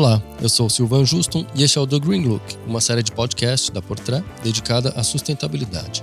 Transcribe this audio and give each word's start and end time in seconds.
Olá, 0.00 0.22
eu 0.40 0.48
sou 0.48 0.64
o 0.64 0.70
Silvan 0.70 1.04
Juston 1.04 1.44
e 1.54 1.62
este 1.62 1.76
é 1.76 1.80
o 1.82 1.86
The 1.86 1.98
Green 1.98 2.24
Look, 2.24 2.42
uma 2.66 2.80
série 2.80 3.02
de 3.02 3.12
podcasts 3.12 3.68
da 3.68 3.82
Portrait 3.82 4.24
dedicada 4.42 4.94
à 4.96 5.02
sustentabilidade. 5.02 6.02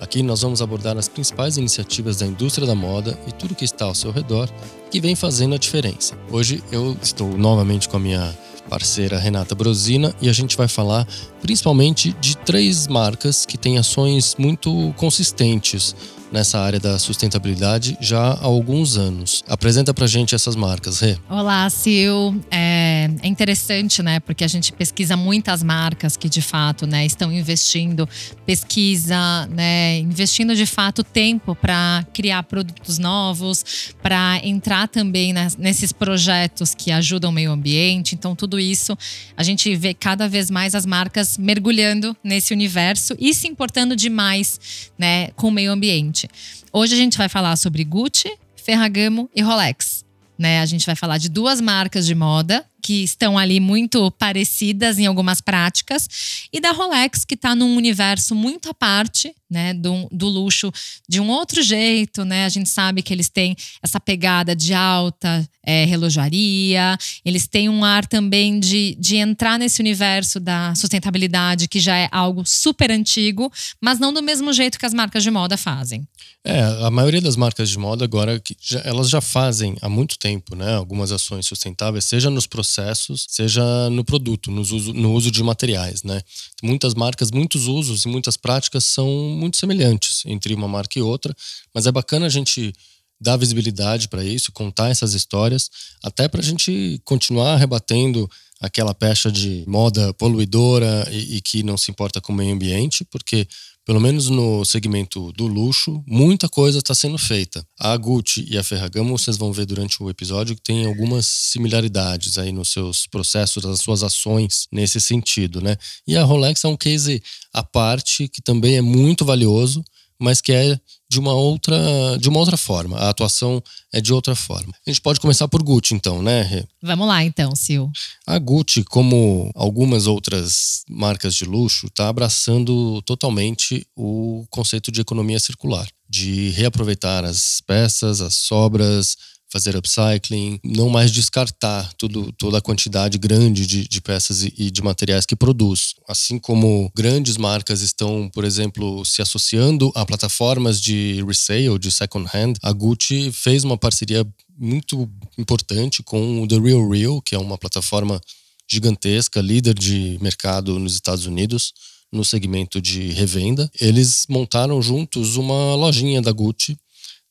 Aqui 0.00 0.22
nós 0.22 0.40
vamos 0.40 0.62
abordar 0.62 0.96
as 0.96 1.08
principais 1.08 1.58
iniciativas 1.58 2.16
da 2.16 2.26
indústria 2.26 2.66
da 2.66 2.74
moda 2.74 3.18
e 3.28 3.32
tudo 3.32 3.54
que 3.54 3.66
está 3.66 3.84
ao 3.84 3.94
seu 3.94 4.10
redor 4.10 4.48
que 4.90 4.98
vem 4.98 5.14
fazendo 5.14 5.54
a 5.54 5.58
diferença. 5.58 6.18
Hoje 6.32 6.64
eu 6.72 6.96
estou 7.02 7.36
novamente 7.36 7.86
com 7.86 7.98
a 7.98 8.00
minha 8.00 8.34
parceira 8.70 9.18
Renata 9.18 9.54
Brosina 9.54 10.14
e 10.22 10.30
a 10.30 10.32
gente 10.32 10.56
vai 10.56 10.66
falar 10.66 11.06
principalmente 11.42 12.14
de 12.14 12.38
três 12.38 12.86
marcas 12.86 13.44
que 13.44 13.58
têm 13.58 13.76
ações 13.76 14.36
muito 14.38 14.94
consistentes 14.96 15.94
nessa 16.34 16.60
área 16.60 16.78
da 16.78 16.98
sustentabilidade 16.98 17.96
já 18.00 18.20
há 18.20 18.44
alguns 18.44 18.98
anos. 18.98 19.42
Apresenta 19.48 19.94
pra 19.94 20.06
gente 20.06 20.34
essas 20.34 20.54
marcas, 20.54 21.00
Rê. 21.00 21.16
Olá, 21.30 21.68
Sil. 21.70 22.36
É, 22.50 22.84
é, 23.22 23.28
interessante, 23.28 24.02
né? 24.02 24.20
Porque 24.20 24.44
a 24.44 24.48
gente 24.48 24.72
pesquisa 24.72 25.16
muitas 25.16 25.62
marcas 25.62 26.16
que 26.16 26.28
de 26.28 26.40
fato, 26.40 26.86
né, 26.86 27.04
estão 27.04 27.32
investindo, 27.32 28.08
pesquisa, 28.46 29.46
né, 29.46 29.98
investindo 29.98 30.54
de 30.54 30.66
fato 30.66 31.04
tempo 31.04 31.54
para 31.54 32.04
criar 32.12 32.42
produtos 32.44 32.98
novos, 32.98 33.94
para 34.02 34.40
entrar 34.42 34.88
também 34.88 35.34
nesses 35.58 35.92
projetos 35.92 36.74
que 36.74 36.90
ajudam 36.90 37.30
o 37.30 37.32
meio 37.32 37.52
ambiente. 37.52 38.14
Então, 38.14 38.34
tudo 38.34 38.58
isso 38.58 38.96
a 39.36 39.42
gente 39.42 39.74
vê 39.76 39.94
cada 39.94 40.28
vez 40.28 40.50
mais 40.50 40.74
as 40.74 40.86
marcas 40.86 41.38
mergulhando 41.38 42.16
nesse 42.22 42.52
universo 42.52 43.14
e 43.18 43.34
se 43.34 43.46
importando 43.46 43.94
demais, 43.94 44.90
né, 44.98 45.28
com 45.36 45.48
o 45.48 45.52
meio 45.52 45.72
ambiente. 45.72 46.23
Hoje 46.72 46.94
a 46.94 46.96
gente 46.96 47.16
vai 47.16 47.28
falar 47.28 47.56
sobre 47.56 47.84
Gucci, 47.84 48.36
Ferragamo 48.56 49.28
e 49.34 49.42
Rolex. 49.42 50.04
Né? 50.38 50.60
A 50.60 50.66
gente 50.66 50.84
vai 50.84 50.96
falar 50.96 51.18
de 51.18 51.28
duas 51.28 51.60
marcas 51.60 52.06
de 52.06 52.14
moda 52.14 52.64
que 52.84 53.02
estão 53.02 53.38
ali 53.38 53.60
muito 53.60 54.10
parecidas 54.10 54.98
em 54.98 55.06
algumas 55.06 55.40
práticas, 55.40 56.06
e 56.52 56.60
da 56.60 56.70
Rolex, 56.70 57.24
que 57.24 57.32
está 57.32 57.54
num 57.54 57.76
universo 57.76 58.34
muito 58.34 58.68
à 58.68 58.74
parte, 58.74 59.34
né, 59.50 59.72
do, 59.72 60.06
do 60.12 60.26
luxo 60.28 60.70
de 61.08 61.18
um 61.18 61.30
outro 61.30 61.62
jeito, 61.62 62.24
né? 62.24 62.44
A 62.44 62.48
gente 62.48 62.68
sabe 62.68 63.02
que 63.02 63.12
eles 63.12 63.30
têm 63.30 63.56
essa 63.82 63.98
pegada 64.00 64.54
de 64.54 64.74
alta 64.74 65.48
é, 65.64 65.84
relojaria, 65.84 66.98
eles 67.24 67.46
têm 67.46 67.68
um 67.70 67.84
ar 67.84 68.04
também 68.06 68.60
de, 68.60 68.96
de 68.98 69.16
entrar 69.16 69.58
nesse 69.58 69.80
universo 69.80 70.38
da 70.38 70.74
sustentabilidade, 70.74 71.68
que 71.68 71.80
já 71.80 71.96
é 71.96 72.08
algo 72.12 72.44
super 72.44 72.90
antigo, 72.90 73.50
mas 73.80 73.98
não 73.98 74.12
do 74.12 74.22
mesmo 74.22 74.52
jeito 74.52 74.78
que 74.78 74.84
as 74.84 74.92
marcas 74.92 75.22
de 75.22 75.30
moda 75.30 75.56
fazem. 75.56 76.06
É, 76.44 76.60
a 76.84 76.90
maioria 76.90 77.22
das 77.22 77.36
marcas 77.36 77.70
de 77.70 77.78
moda 77.78 78.04
agora, 78.04 78.42
já, 78.60 78.80
elas 78.80 79.08
já 79.08 79.22
fazem 79.22 79.76
há 79.80 79.88
muito 79.88 80.18
tempo, 80.18 80.54
né? 80.54 80.74
Algumas 80.74 81.12
ações 81.12 81.46
sustentáveis, 81.46 82.04
seja 82.04 82.28
nos 82.28 82.46
processos 82.46 82.73
processos, 82.74 83.26
seja 83.28 83.62
no 83.90 84.04
produto, 84.04 84.50
no 84.50 84.60
uso, 84.60 84.92
no 84.92 85.12
uso 85.12 85.30
de 85.30 85.42
materiais, 85.42 86.02
né? 86.02 86.20
Muitas 86.62 86.94
marcas, 86.94 87.30
muitos 87.30 87.66
usos 87.66 88.04
e 88.04 88.08
muitas 88.08 88.36
práticas 88.36 88.84
são 88.84 89.08
muito 89.08 89.56
semelhantes 89.56 90.22
entre 90.26 90.54
uma 90.54 90.66
marca 90.66 90.98
e 90.98 91.02
outra, 91.02 91.34
mas 91.72 91.86
é 91.86 91.92
bacana 91.92 92.26
a 92.26 92.28
gente 92.28 92.72
dar 93.20 93.36
visibilidade 93.36 94.08
para 94.08 94.24
isso, 94.24 94.50
contar 94.52 94.90
essas 94.90 95.14
histórias, 95.14 95.70
até 96.02 96.26
para 96.26 96.40
a 96.40 96.44
gente 96.44 97.00
continuar 97.04 97.56
rebatendo 97.56 98.28
aquela 98.60 98.94
pecha 98.94 99.30
de 99.30 99.64
moda 99.66 100.12
poluidora 100.14 101.06
e, 101.10 101.36
e, 101.36 101.40
que 101.40 101.62
não 101.62 101.76
se 101.76 101.90
importa 101.90 102.20
com 102.20 102.32
o 102.32 102.36
meio 102.36 102.54
ambiente, 102.54 103.04
porque 103.04 103.46
pelo 103.84 104.00
menos 104.00 104.30
no 104.30 104.64
segmento 104.64 105.30
do 105.32 105.46
luxo, 105.46 106.02
muita 106.06 106.48
coisa 106.48 106.78
está 106.78 106.94
sendo 106.94 107.18
feita. 107.18 107.66
A 107.78 107.96
Gucci 107.96 108.46
e 108.48 108.56
a 108.56 108.62
Ferragamo, 108.62 109.16
vocês 109.16 109.36
vão 109.36 109.52
ver 109.52 109.66
durante 109.66 110.02
o 110.02 110.08
episódio 110.08 110.56
que 110.56 110.62
tem 110.62 110.86
algumas 110.86 111.26
similaridades 111.26 112.38
aí 112.38 112.50
nos 112.50 112.70
seus 112.70 113.06
processos, 113.06 113.64
nas 113.64 113.80
suas 113.80 114.02
ações 114.02 114.66
nesse 114.72 115.00
sentido, 115.00 115.60
né? 115.60 115.76
E 116.06 116.16
a 116.16 116.24
Rolex 116.24 116.64
é 116.64 116.68
um 116.68 116.76
case 116.76 117.22
à 117.52 117.62
parte 117.62 118.26
que 118.28 118.40
também 118.40 118.76
é 118.76 118.80
muito 118.80 119.24
valioso, 119.24 119.84
mas 120.24 120.40
que 120.40 120.52
é 120.52 120.80
de 121.08 121.20
uma 121.20 121.34
outra 121.34 121.76
de 122.18 122.28
uma 122.28 122.38
outra 122.40 122.56
forma. 122.56 122.96
A 122.98 123.10
atuação 123.10 123.62
é 123.92 124.00
de 124.00 124.12
outra 124.12 124.34
forma. 124.34 124.72
A 124.86 124.90
gente 124.90 125.00
pode 125.00 125.20
começar 125.20 125.46
por 125.46 125.62
Gucci, 125.62 125.94
então, 125.94 126.22
né, 126.22 126.42
Rê? 126.42 126.64
Vamos 126.82 127.06
lá, 127.06 127.22
então, 127.22 127.54
Sil. 127.54 127.86
A 128.26 128.38
Gucci, 128.38 128.82
como 128.82 129.50
algumas 129.54 130.06
outras 130.06 130.82
marcas 130.88 131.34
de 131.34 131.44
luxo, 131.44 131.86
está 131.86 132.08
abraçando 132.08 133.00
totalmente 133.02 133.86
o 133.94 134.44
conceito 134.50 134.90
de 134.90 135.02
economia 135.02 135.38
circular, 135.38 135.86
de 136.08 136.50
reaproveitar 136.50 137.24
as 137.24 137.60
peças, 137.66 138.20
as 138.20 138.34
sobras, 138.34 139.16
fazer 139.54 139.76
upcycling, 139.76 140.58
não 140.64 140.88
mais 140.88 141.12
descartar 141.12 141.92
tudo, 141.96 142.32
toda 142.32 142.58
a 142.58 142.60
quantidade 142.60 143.16
grande 143.18 143.64
de, 143.64 143.86
de 143.86 144.00
peças 144.00 144.42
e, 144.42 144.52
e, 144.58 144.68
de 144.68 144.82
materiais 144.82 145.24
que 145.24 145.36
produz. 145.36 145.94
Assim 146.08 146.40
como 146.40 146.90
grandes 146.92 147.36
marcas 147.36 147.80
estão, 147.80 148.28
por 148.34 148.44
exemplo, 148.44 149.04
se 149.04 149.22
associando 149.22 149.92
a 149.94 150.04
plataformas 150.04 150.80
de 150.80 151.22
resale, 151.24 151.78
de 151.78 151.92
second 151.92 152.28
hand, 152.34 152.54
a 152.64 152.72
Gucci 152.72 153.30
fez 153.30 153.62
uma 153.62 153.78
parceria 153.78 154.26
muito 154.58 155.08
importante 155.38 156.02
com 156.02 156.42
o 156.42 156.48
The 156.48 156.58
Real 156.58 156.90
Real, 156.90 157.22
que 157.22 157.36
é 157.36 157.38
uma 157.38 157.56
plataforma 157.56 158.20
gigantesca, 158.68 159.40
líder 159.40 159.74
de 159.74 160.18
mercado 160.20 160.80
nos 160.80 160.94
Estados 160.94 161.26
Unidos 161.26 161.72
no 162.12 162.24
segmento 162.24 162.80
de 162.80 163.12
revenda. 163.12 163.70
Eles 163.80 164.24
montaram 164.28 164.82
juntos 164.82 165.36
uma 165.36 165.76
lojinha 165.76 166.20
da 166.20 166.32
Gucci 166.32 166.76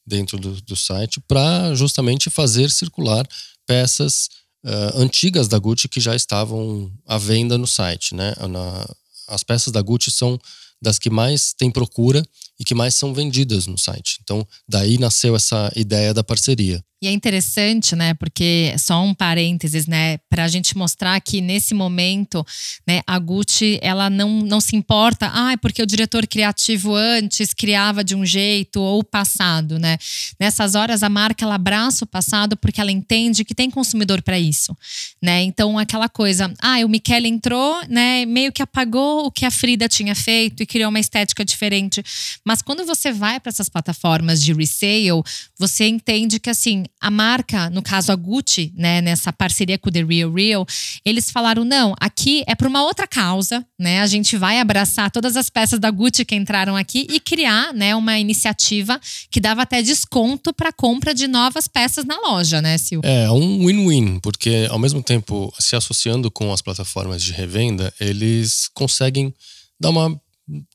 dentro 0.06 0.38
do, 0.38 0.62
do 0.62 0.76
site 0.76 1.20
para 1.28 1.74
justamente 1.76 2.30
fazer 2.30 2.70
circular 2.70 3.28
peças 3.66 4.30
uh, 4.66 5.00
antigas 5.00 5.48
da 5.48 5.58
Gucci 5.58 5.88
que 5.88 6.00
já 6.00 6.16
estavam 6.16 6.92
à 7.06 7.18
venda 7.18 7.58
no 7.58 7.68
site. 7.68 8.14
Né? 8.14 8.34
Na, 8.50 8.86
as 9.28 9.44
peças 9.44 9.72
da 9.72 9.82
Gucci 9.82 10.12
são 10.12 10.40
das 10.82 11.00
que 11.00 11.10
mais 11.10 11.54
tem 11.54 11.72
procura 11.72 12.24
e 12.64 12.66
que 12.66 12.74
mais 12.74 12.96
são 12.96 13.14
vendidas 13.14 13.68
no 13.68 13.78
site. 13.78 14.20
Então, 14.24 14.48
daí 14.68 14.98
nasceu 14.98 15.36
essa 15.36 15.70
ideia 15.76 16.14
da 16.14 16.24
parceria. 16.24 16.82
E 17.04 17.08
é 17.08 17.12
interessante, 17.12 17.98
né? 17.98 18.14
Porque 18.14 18.74
só 18.80 19.04
um 19.04 19.14
parênteses, 19.14 19.88
né? 19.88 20.20
Para 20.30 20.46
a 20.46 20.48
gente 20.48 20.78
mostrar 20.78 21.20
que 21.20 21.42
nesse 21.42 21.74
momento, 21.74 22.46
né? 22.88 23.02
A 23.06 23.20
Gucci 23.20 23.78
ela 23.82 24.10
não, 24.10 24.40
não 24.40 24.62
se 24.62 24.78
importa, 24.78 25.30
ah, 25.34 25.52
é 25.52 25.58
porque 25.58 25.84
o 25.84 25.86
diretor 25.86 26.26
criativo 26.26 26.96
antes 26.96 27.54
criava 27.54 28.06
de 28.06 28.16
um 28.16 28.26
jeito 28.26 28.80
ou 28.80 29.00
o 29.00 29.04
passado, 29.04 29.78
né? 29.78 29.98
Nessas 30.40 30.76
horas 30.76 31.04
a 31.04 31.10
marca 31.10 31.44
ela 31.44 31.56
abraça 31.56 32.06
o 32.06 32.08
passado 32.08 32.56
porque 32.56 32.80
ela 32.80 32.90
entende 32.90 33.44
que 33.44 33.54
tem 33.54 33.70
consumidor 33.70 34.22
para 34.22 34.40
isso, 34.40 34.74
né? 35.22 35.44
Então 35.44 35.78
aquela 35.78 36.08
coisa, 36.08 36.54
ah, 36.62 36.78
o 36.86 36.88
Michele 36.88 37.28
entrou, 37.28 37.82
né? 37.90 38.26
Meio 38.26 38.54
que 38.54 38.62
apagou 38.64 39.26
o 39.26 39.32
que 39.32 39.46
a 39.46 39.52
Frida 39.52 39.90
tinha 39.90 40.16
feito 40.16 40.64
e 40.64 40.66
criou 40.66 40.90
uma 40.90 41.02
estética 41.02 41.44
diferente. 41.44 42.02
Mas 42.46 42.53
quando 42.62 42.86
você 42.86 43.12
vai 43.12 43.40
para 43.40 43.50
essas 43.50 43.70
plataformas 43.70 44.42
de 44.42 44.54
resale, 44.54 45.24
você 45.58 45.88
entende 45.88 46.40
que 46.40 46.50
assim 46.50 46.84
a 47.00 47.10
marca, 47.10 47.70
no 47.70 47.82
caso 47.82 48.12
a 48.12 48.16
Gucci, 48.16 48.74
né, 48.76 49.02
nessa 49.02 49.32
parceria 49.32 49.78
com 49.78 49.90
o 49.90 49.92
The 49.92 50.04
Real 50.04 50.32
Real, 50.32 50.66
eles 51.06 51.32
falaram: 51.32 51.64
não, 51.64 51.94
aqui 52.00 52.44
é 52.48 52.56
para 52.56 52.68
uma 52.68 52.84
outra 52.84 53.08
causa, 53.08 53.66
né? 53.80 54.02
A 54.02 54.08
gente 54.08 54.38
vai 54.38 54.60
abraçar 54.60 55.12
todas 55.12 55.36
as 55.36 55.50
peças 55.50 55.80
da 55.80 55.92
Gucci 55.92 56.26
que 56.26 56.36
entraram 56.36 56.76
aqui 56.76 57.08
e 57.10 57.20
criar, 57.20 57.74
né, 57.74 57.96
uma 57.96 58.18
iniciativa 58.20 59.00
que 59.30 59.40
dava 59.40 59.62
até 59.62 59.82
desconto 59.82 60.54
para 60.54 60.72
compra 60.72 61.14
de 61.14 61.28
novas 61.28 61.68
peças 61.68 62.06
na 62.06 62.18
loja, 62.20 62.62
né, 62.62 62.78
Sil? 62.78 63.02
É, 63.04 63.30
um 63.32 63.66
win-win, 63.66 64.20
porque 64.20 64.68
ao 64.70 64.80
mesmo 64.80 65.02
tempo 65.02 65.54
se 65.60 65.76
associando 65.76 66.30
com 66.30 66.52
as 66.52 66.62
plataformas 66.62 67.22
de 67.22 67.32
revenda, 67.32 67.94
eles 68.00 68.70
conseguem 68.74 69.34
dar 69.80 69.90
uma 69.90 70.20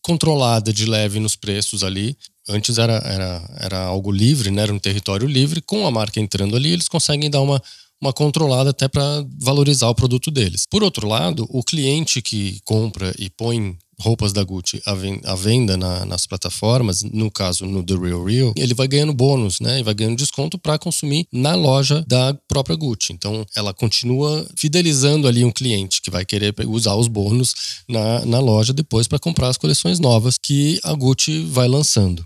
controlada 0.02 0.72
de 0.72 0.86
leve 0.86 1.20
nos 1.20 1.36
preços 1.36 1.82
ali 1.82 2.16
Antes 2.48 2.78
era, 2.78 2.94
era, 3.04 3.50
era 3.60 3.78
algo 3.84 4.10
livre, 4.10 4.50
né? 4.50 4.62
era 4.62 4.72
um 4.72 4.78
território 4.78 5.28
livre. 5.28 5.60
Com 5.60 5.86
a 5.86 5.90
marca 5.90 6.18
entrando 6.18 6.56
ali, 6.56 6.72
eles 6.72 6.88
conseguem 6.88 7.28
dar 7.28 7.42
uma, 7.42 7.62
uma 8.00 8.12
controlada 8.12 8.70
até 8.70 8.88
para 8.88 9.22
valorizar 9.38 9.88
o 9.88 9.94
produto 9.94 10.30
deles. 10.30 10.64
Por 10.68 10.82
outro 10.82 11.06
lado, 11.06 11.46
o 11.50 11.62
cliente 11.62 12.22
que 12.22 12.58
compra 12.64 13.14
e 13.18 13.28
põe 13.28 13.76
roupas 14.00 14.32
da 14.32 14.44
Gucci 14.44 14.80
à 15.24 15.34
venda 15.34 15.76
na, 15.76 16.04
nas 16.06 16.26
plataformas, 16.26 17.02
no 17.02 17.30
caso 17.30 17.66
no 17.66 17.82
The 17.82 17.94
Real 17.94 18.24
Real, 18.24 18.52
ele 18.56 18.74
vai 18.74 18.86
ganhando 18.86 19.12
bônus, 19.12 19.60
né? 19.60 19.80
E 19.80 19.82
vai 19.82 19.94
ganhando 19.94 20.16
desconto 20.16 20.58
para 20.58 20.78
consumir 20.78 21.26
na 21.32 21.54
loja 21.54 22.04
da 22.06 22.34
própria 22.46 22.76
Gucci. 22.76 23.12
Então, 23.12 23.44
ela 23.56 23.74
continua 23.74 24.46
fidelizando 24.56 25.26
ali 25.26 25.44
um 25.44 25.50
cliente 25.50 26.00
que 26.00 26.10
vai 26.10 26.24
querer 26.24 26.54
usar 26.66 26.94
os 26.94 27.08
bônus 27.08 27.54
na, 27.88 28.24
na 28.24 28.40
loja 28.40 28.72
depois 28.72 29.08
para 29.08 29.18
comprar 29.18 29.48
as 29.48 29.56
coleções 29.56 29.98
novas 29.98 30.36
que 30.38 30.78
a 30.84 30.94
Gucci 30.94 31.40
vai 31.40 31.66
lançando. 31.66 32.24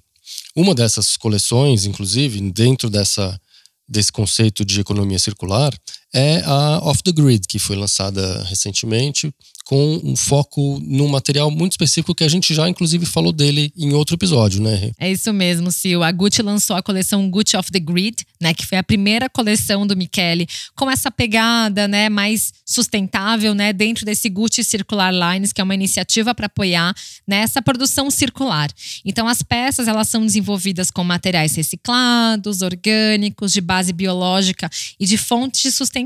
Uma 0.54 0.74
dessas 0.74 1.16
coleções, 1.16 1.86
inclusive, 1.86 2.38
dentro 2.50 2.90
dessa, 2.90 3.40
desse 3.88 4.12
conceito 4.12 4.64
de 4.64 4.80
economia 4.80 5.18
circular, 5.18 5.72
é 6.14 6.42
a 6.44 6.80
Off 6.82 7.02
the 7.02 7.12
Grid, 7.12 7.46
que 7.48 7.58
foi 7.58 7.76
lançada 7.76 8.44
recentemente 8.44 9.32
com 9.64 10.00
um 10.04 10.16
foco 10.16 10.80
num 10.82 11.08
material 11.08 11.50
muito 11.50 11.72
específico 11.72 12.14
que 12.14 12.24
a 12.24 12.28
gente 12.28 12.52
já, 12.54 12.68
inclusive, 12.68 13.06
falou 13.06 13.32
dele 13.32 13.72
em 13.76 13.92
outro 13.92 14.16
episódio, 14.16 14.62
né? 14.62 14.90
É 14.98 15.10
isso 15.10 15.32
mesmo, 15.32 15.70
Sil. 15.72 16.02
A 16.02 16.10
Gucci 16.10 16.42
lançou 16.42 16.76
a 16.76 16.82
coleção 16.82 17.30
Gucci 17.30 17.56
Off 17.56 17.70
the 17.70 17.78
Grid, 17.78 18.16
né? 18.40 18.52
Que 18.52 18.66
foi 18.66 18.78
a 18.78 18.82
primeira 18.82 19.30
coleção 19.30 19.86
do 19.86 19.96
Michele 19.96 20.46
com 20.76 20.90
essa 20.90 21.10
pegada, 21.10 21.86
né? 21.86 22.08
Mais 22.08 22.52
sustentável, 22.66 23.54
né? 23.54 23.72
Dentro 23.72 24.04
desse 24.04 24.28
Gucci 24.28 24.64
Circular 24.64 25.12
Lines, 25.12 25.52
que 25.52 25.60
é 25.60 25.64
uma 25.64 25.74
iniciativa 25.74 26.34
para 26.34 26.46
apoiar 26.46 26.94
nessa 27.26 27.60
né, 27.60 27.62
produção 27.62 28.10
circular. 28.10 28.70
Então, 29.04 29.28
as 29.28 29.42
peças, 29.42 29.88
elas 29.88 30.08
são 30.08 30.26
desenvolvidas 30.26 30.90
com 30.90 31.04
materiais 31.04 31.54
reciclados, 31.54 32.62
orgânicos, 32.62 33.52
de 33.52 33.60
base 33.60 33.92
biológica 33.92 34.68
e 34.98 35.06
de 35.06 35.16
fontes 35.16 35.74
sustentáveis, 35.74 36.01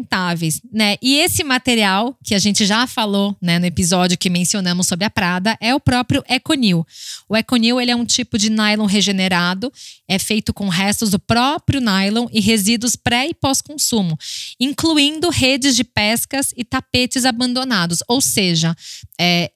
né? 0.72 0.96
E 1.00 1.16
esse 1.18 1.44
material, 1.44 2.16
que 2.24 2.34
a 2.34 2.38
gente 2.38 2.66
já 2.66 2.86
falou, 2.86 3.36
né, 3.40 3.58
no 3.58 3.66
episódio 3.66 4.18
que 4.18 4.30
mencionamos 4.30 4.86
sobre 4.86 5.04
a 5.04 5.10
Prada, 5.10 5.56
é 5.60 5.74
o 5.74 5.80
próprio 5.80 6.22
Econil. 6.28 6.86
O 7.28 7.36
Econil 7.36 7.80
ele 7.80 7.90
é 7.90 7.96
um 7.96 8.04
tipo 8.04 8.38
de 8.38 8.50
nylon 8.50 8.86
regenerado, 8.86 9.72
é 10.08 10.18
feito 10.18 10.52
com 10.52 10.68
restos 10.68 11.10
do 11.10 11.18
próprio 11.18 11.80
nylon 11.80 12.26
e 12.32 12.40
resíduos 12.40 12.96
pré 12.96 13.28
e 13.28 13.34
pós-consumo, 13.34 14.18
incluindo 14.60 15.30
redes 15.30 15.76
de 15.76 15.84
pescas 15.84 16.52
e 16.56 16.64
tapetes 16.64 17.24
abandonados. 17.24 18.02
Ou 18.08 18.20
seja, 18.20 18.74
é, 19.20 19.50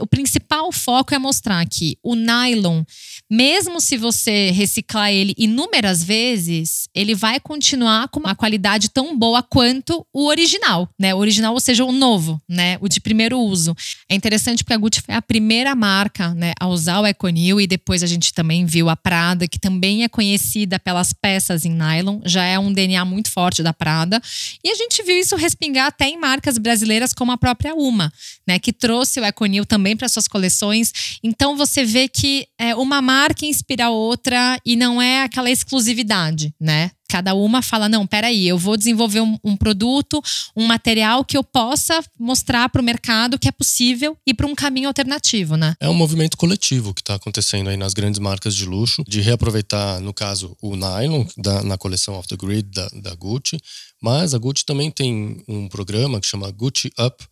o 0.00 0.06
principal 0.06 0.72
foco 0.72 1.14
é 1.14 1.18
mostrar 1.18 1.64
que 1.66 1.96
o 2.02 2.14
nylon, 2.14 2.82
mesmo 3.30 3.80
se 3.80 3.96
você 3.96 4.50
reciclar 4.50 5.10
ele 5.12 5.34
inúmeras 5.38 6.02
vezes, 6.02 6.88
ele 6.94 7.14
vai 7.14 7.38
continuar 7.38 8.08
com 8.08 8.18
uma 8.18 8.34
qualidade 8.34 8.88
tão 8.88 9.16
boa 9.16 9.42
quanto 9.42 10.04
o 10.12 10.26
original, 10.26 10.88
né? 10.98 11.14
O 11.14 11.18
original, 11.18 11.54
ou 11.54 11.60
seja, 11.60 11.84
o 11.84 11.92
novo, 11.92 12.40
né? 12.48 12.78
O 12.80 12.88
de 12.88 13.00
primeiro 13.00 13.38
uso. 13.38 13.76
É 14.08 14.14
interessante 14.14 14.64
porque 14.64 14.74
a 14.74 14.76
Gucci 14.76 15.00
foi 15.00 15.14
a 15.14 15.22
primeira 15.22 15.74
marca, 15.74 16.34
né, 16.34 16.52
a 16.58 16.66
usar 16.66 17.00
o 17.00 17.06
Econil 17.06 17.60
e 17.60 17.66
depois 17.66 18.02
a 18.02 18.06
gente 18.06 18.32
também 18.32 18.66
viu 18.66 18.88
a 18.88 18.96
Prada, 18.96 19.46
que 19.46 19.58
também 19.58 20.02
é 20.02 20.08
conhecida 20.08 20.78
pelas 20.78 21.12
peças 21.12 21.64
em 21.64 21.70
nylon, 21.70 22.20
já 22.24 22.44
é 22.44 22.58
um 22.58 22.72
DNA 22.72 23.04
muito 23.04 23.30
forte 23.30 23.62
da 23.62 23.72
Prada. 23.72 24.20
E 24.62 24.70
a 24.70 24.74
gente 24.74 25.02
viu 25.02 25.18
isso 25.18 25.36
respingar 25.36 25.86
até 25.86 26.08
em 26.08 26.18
marcas 26.18 26.58
brasileiras 26.58 27.12
como 27.12 27.32
a 27.32 27.38
própria 27.38 27.74
Uma, 27.74 28.12
né, 28.46 28.58
que 28.58 28.72
trouxe 28.72 29.20
o 29.20 29.24
Econil 29.24 29.43
Conil 29.44 29.66
também 29.66 29.94
para 29.94 30.08
suas 30.08 30.26
coleções. 30.26 31.18
Então 31.22 31.54
você 31.54 31.84
vê 31.84 32.08
que 32.08 32.46
é, 32.58 32.74
uma 32.74 33.02
marca 33.02 33.44
inspira 33.44 33.90
outra 33.90 34.58
e 34.64 34.74
não 34.74 35.00
é 35.00 35.22
aquela 35.22 35.50
exclusividade, 35.50 36.54
né? 36.58 36.90
Cada 37.06 37.34
uma 37.34 37.60
fala: 37.60 37.86
não, 37.86 38.06
peraí, 38.06 38.48
eu 38.48 38.56
vou 38.56 38.76
desenvolver 38.76 39.20
um, 39.20 39.38
um 39.44 39.54
produto, 39.54 40.22
um 40.56 40.66
material 40.66 41.22
que 41.22 41.36
eu 41.36 41.44
possa 41.44 42.02
mostrar 42.18 42.70
para 42.70 42.80
o 42.80 42.84
mercado 42.84 43.38
que 43.38 43.46
é 43.46 43.52
possível 43.52 44.16
e 44.26 44.32
para 44.32 44.46
um 44.46 44.54
caminho 44.54 44.88
alternativo, 44.88 45.56
né? 45.56 45.74
É 45.78 45.88
um 45.88 45.94
movimento 45.94 46.36
coletivo 46.38 46.94
que 46.94 47.02
está 47.02 47.14
acontecendo 47.16 47.68
aí 47.68 47.76
nas 47.76 47.92
grandes 47.92 48.18
marcas 48.18 48.56
de 48.56 48.64
luxo, 48.64 49.04
de 49.06 49.20
reaproveitar, 49.20 50.00
no 50.00 50.14
caso, 50.14 50.56
o 50.62 50.74
nylon 50.74 51.26
da, 51.36 51.62
na 51.62 51.76
coleção 51.76 52.14
Off 52.14 52.26
the 52.26 52.36
Grid 52.36 52.70
da, 52.70 52.88
da 52.94 53.14
Gucci, 53.14 53.58
mas 54.02 54.32
a 54.32 54.38
Gucci 54.38 54.64
também 54.64 54.90
tem 54.90 55.44
um 55.46 55.68
programa 55.68 56.18
que 56.18 56.26
chama 56.26 56.50
Gucci 56.50 56.90
Up, 56.98 57.22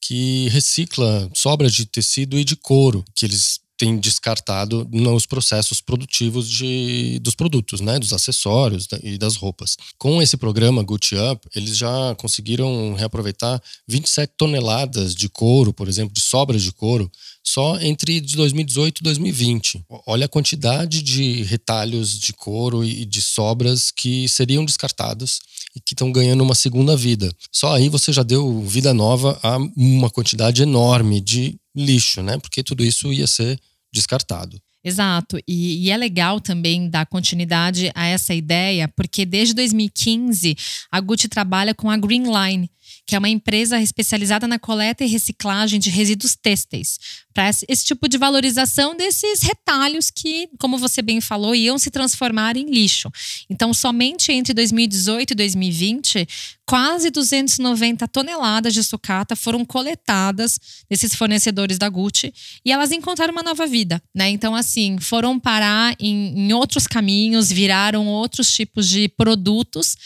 que 0.00 0.48
recicla 0.48 1.30
sobras 1.34 1.72
de 1.72 1.86
tecido 1.86 2.38
e 2.38 2.44
de 2.44 2.56
couro 2.56 3.04
que 3.14 3.26
eles 3.26 3.60
têm 3.80 3.96
descartado 3.96 4.86
nos 4.92 5.24
processos 5.24 5.80
produtivos 5.80 6.46
de, 6.50 7.18
dos 7.20 7.34
produtos, 7.34 7.80
né, 7.80 7.98
dos 7.98 8.12
acessórios 8.12 8.86
e 9.02 9.16
das 9.16 9.36
roupas. 9.36 9.74
Com 9.96 10.20
esse 10.20 10.36
programa 10.36 10.82
Gucci 10.82 11.16
Up, 11.16 11.48
eles 11.56 11.78
já 11.78 12.14
conseguiram 12.16 12.92
reaproveitar 12.92 13.58
27 13.88 14.34
toneladas 14.36 15.14
de 15.14 15.30
couro, 15.30 15.72
por 15.72 15.88
exemplo, 15.88 16.12
de 16.12 16.20
sobras 16.20 16.62
de 16.62 16.72
couro, 16.72 17.10
só 17.44 17.78
entre 17.80 18.20
2018 18.20 18.98
e 18.98 19.02
2020. 19.02 19.84
Olha 20.06 20.26
a 20.26 20.28
quantidade 20.28 21.02
de 21.02 21.42
retalhos 21.42 22.18
de 22.18 22.32
couro 22.32 22.84
e 22.84 23.04
de 23.04 23.22
sobras 23.22 23.90
que 23.90 24.28
seriam 24.28 24.64
descartadas 24.64 25.40
e 25.74 25.80
que 25.80 25.94
estão 25.94 26.12
ganhando 26.12 26.42
uma 26.42 26.54
segunda 26.54 26.96
vida. 26.96 27.32
Só 27.52 27.74
aí 27.74 27.88
você 27.88 28.12
já 28.12 28.22
deu 28.22 28.62
vida 28.62 28.92
nova 28.92 29.38
a 29.42 29.56
uma 29.76 30.10
quantidade 30.10 30.62
enorme 30.62 31.20
de 31.20 31.58
lixo, 31.74 32.22
né? 32.22 32.38
Porque 32.38 32.62
tudo 32.62 32.84
isso 32.84 33.12
ia 33.12 33.26
ser 33.26 33.58
descartado. 33.92 34.60
Exato, 34.82 35.38
e, 35.46 35.84
e, 35.84 35.90
é 35.90 35.96
legal 35.96 36.40
também 36.40 36.88
dar 36.88 37.04
continuidade 37.04 37.90
a 37.94 38.06
essa 38.06 38.32
ideia, 38.32 38.88
porque 38.88 39.26
desde 39.26 39.52
2015 39.52 40.56
a 40.90 41.00
Gucci 41.00 41.28
trabalha 41.28 41.74
com 41.74 41.90
a 41.90 41.98
Green 41.98 42.24
Line, 42.24 42.70
que 43.06 43.14
é 43.14 43.18
uma 43.18 43.28
empresa 43.28 43.78
especializada 43.78 44.48
na 44.48 44.58
coleta 44.58 45.04
e 45.04 45.06
reciclagem 45.06 45.78
de 45.78 45.90
resíduos 45.90 46.34
têxteis, 46.34 46.98
para 47.32 47.48
esse 47.48 47.84
tipo 47.84 48.08
de 48.08 48.18
valorização 48.18 48.96
desses 48.96 49.42
retalhos 49.42 50.10
que, 50.10 50.48
como 50.58 50.78
você 50.78 51.00
bem 51.00 51.20
falou, 51.20 51.54
iam 51.54 51.78
se 51.78 51.90
transformar 51.90 52.56
em 52.56 52.70
lixo. 52.70 53.10
Então, 53.48 53.72
somente 53.72 54.32
entre 54.32 54.52
2018 54.52 55.32
e 55.32 55.34
2020, 55.34 56.28
quase 56.66 57.10
290 57.10 58.06
toneladas 58.08 58.74
de 58.74 58.82
sucata 58.82 59.34
foram 59.34 59.64
coletadas 59.64 60.58
desses 60.88 61.14
fornecedores 61.14 61.78
da 61.78 61.88
Gucci 61.88 62.32
e 62.64 62.70
elas 62.70 62.92
encontraram 62.92 63.32
uma 63.32 63.42
nova 63.42 63.66
vida, 63.66 64.02
né? 64.14 64.28
Então, 64.30 64.54
assim, 64.54 64.98
foram 65.00 65.38
parar 65.38 65.94
em, 65.98 66.48
em 66.48 66.52
outros 66.52 66.86
caminhos, 66.86 67.50
viraram 67.50 68.06
outros 68.06 68.52
tipos 68.52 68.88
de 68.88 69.08
produtos 69.08 69.96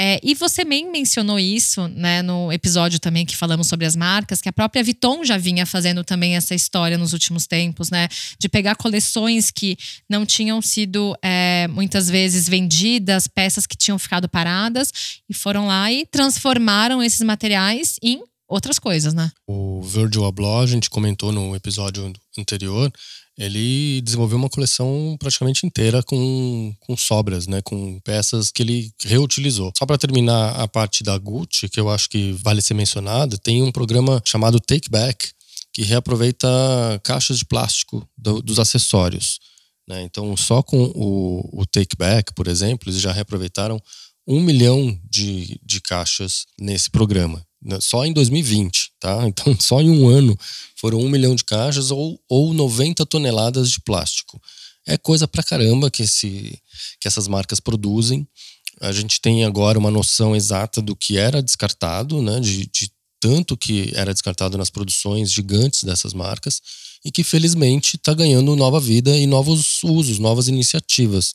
é, 0.00 0.20
e 0.22 0.32
você 0.32 0.64
bem 0.64 0.90
mencionou 0.90 1.40
isso, 1.40 1.88
né, 1.88 2.22
no 2.22 2.52
episódio 2.52 3.00
também 3.00 3.26
que 3.26 3.36
falamos 3.36 3.66
sobre 3.66 3.84
as 3.84 3.96
marcas, 3.96 4.40
que 4.40 4.48
a 4.48 4.52
própria 4.52 4.84
Vuitton 4.84 5.24
já 5.24 5.36
vinha 5.36 5.66
fazendo 5.66 6.04
também 6.04 6.36
essa 6.36 6.54
história 6.54 6.67
nos 6.96 7.12
últimos 7.12 7.46
tempos, 7.46 7.90
né, 7.90 8.08
de 8.38 8.48
pegar 8.48 8.76
coleções 8.76 9.50
que 9.50 9.76
não 10.08 10.24
tinham 10.26 10.60
sido 10.62 11.16
é, 11.22 11.66
muitas 11.68 12.08
vezes 12.08 12.48
vendidas, 12.48 13.26
peças 13.26 13.66
que 13.66 13.76
tinham 13.76 13.98
ficado 13.98 14.28
paradas 14.28 14.92
e 15.28 15.34
foram 15.34 15.66
lá 15.66 15.90
e 15.92 16.06
transformaram 16.06 17.02
esses 17.02 17.20
materiais 17.20 17.96
em 18.02 18.22
outras 18.48 18.78
coisas, 18.78 19.12
né? 19.12 19.30
O 19.46 19.82
Virgil 19.82 20.24
Abloh, 20.24 20.60
a 20.60 20.66
gente 20.66 20.88
comentou 20.88 21.30
no 21.30 21.54
episódio 21.54 22.10
anterior, 22.36 22.90
ele 23.38 24.00
desenvolveu 24.00 24.36
uma 24.36 24.48
coleção 24.48 25.16
praticamente 25.18 25.64
inteira 25.64 26.02
com, 26.02 26.74
com 26.80 26.96
sobras, 26.96 27.46
né, 27.46 27.62
com 27.62 28.00
peças 28.00 28.50
que 28.50 28.62
ele 28.62 28.90
reutilizou. 29.04 29.72
Só 29.78 29.86
para 29.86 29.96
terminar 29.96 30.60
a 30.60 30.66
parte 30.66 31.04
da 31.04 31.16
Gucci, 31.16 31.68
que 31.68 31.78
eu 31.78 31.88
acho 31.88 32.08
que 32.08 32.32
vale 32.42 32.60
ser 32.60 32.74
mencionada, 32.74 33.38
tem 33.38 33.62
um 33.62 33.70
programa 33.70 34.20
chamado 34.24 34.58
Take 34.58 34.90
Back, 34.90 35.30
que 35.72 35.82
reaproveita 35.82 36.48
caixas 37.04 37.38
de 37.38 37.44
plástico 37.44 38.08
do, 38.16 38.42
dos 38.42 38.58
acessórios. 38.58 39.38
Né? 39.88 40.02
Então, 40.02 40.36
só 40.36 40.62
com 40.62 40.92
o, 40.94 41.60
o 41.60 41.66
Take 41.66 41.96
Back, 41.96 42.34
por 42.34 42.46
exemplo, 42.46 42.90
eles 42.90 43.00
já 43.00 43.12
reaproveitaram 43.12 43.80
um 44.26 44.40
milhão 44.42 44.98
de, 45.10 45.58
de 45.64 45.80
caixas 45.80 46.44
nesse 46.60 46.90
programa. 46.90 47.42
Né? 47.62 47.78
Só 47.80 48.04
em 48.04 48.12
2020, 48.12 48.92
tá? 49.00 49.24
Então, 49.26 49.58
só 49.58 49.80
em 49.80 49.90
um 49.90 50.08
ano 50.08 50.38
foram 50.76 51.00
um 51.00 51.08
milhão 51.08 51.34
de 51.34 51.44
caixas 51.44 51.90
ou, 51.90 52.20
ou 52.28 52.52
90 52.52 53.06
toneladas 53.06 53.70
de 53.70 53.80
plástico. 53.80 54.40
É 54.86 54.96
coisa 54.96 55.26
pra 55.26 55.42
caramba 55.42 55.90
que, 55.90 56.02
esse, 56.02 56.60
que 57.00 57.08
essas 57.08 57.26
marcas 57.26 57.60
produzem. 57.60 58.26
A 58.80 58.92
gente 58.92 59.20
tem 59.20 59.44
agora 59.44 59.78
uma 59.78 59.90
noção 59.90 60.36
exata 60.36 60.80
do 60.80 60.94
que 60.94 61.18
era 61.18 61.42
descartado, 61.42 62.22
né? 62.22 62.40
De, 62.40 62.66
de 62.66 62.90
tanto 63.20 63.56
que 63.56 63.92
era 63.94 64.12
descartado 64.12 64.56
nas 64.56 64.70
produções 64.70 65.30
gigantes 65.30 65.84
dessas 65.84 66.12
marcas 66.12 66.60
e 67.04 67.10
que 67.10 67.24
felizmente 67.24 67.96
está 67.96 68.14
ganhando 68.14 68.56
nova 68.56 68.80
vida 68.80 69.16
e 69.16 69.26
novos 69.26 69.82
usos, 69.82 70.18
novas 70.18 70.48
iniciativas. 70.48 71.34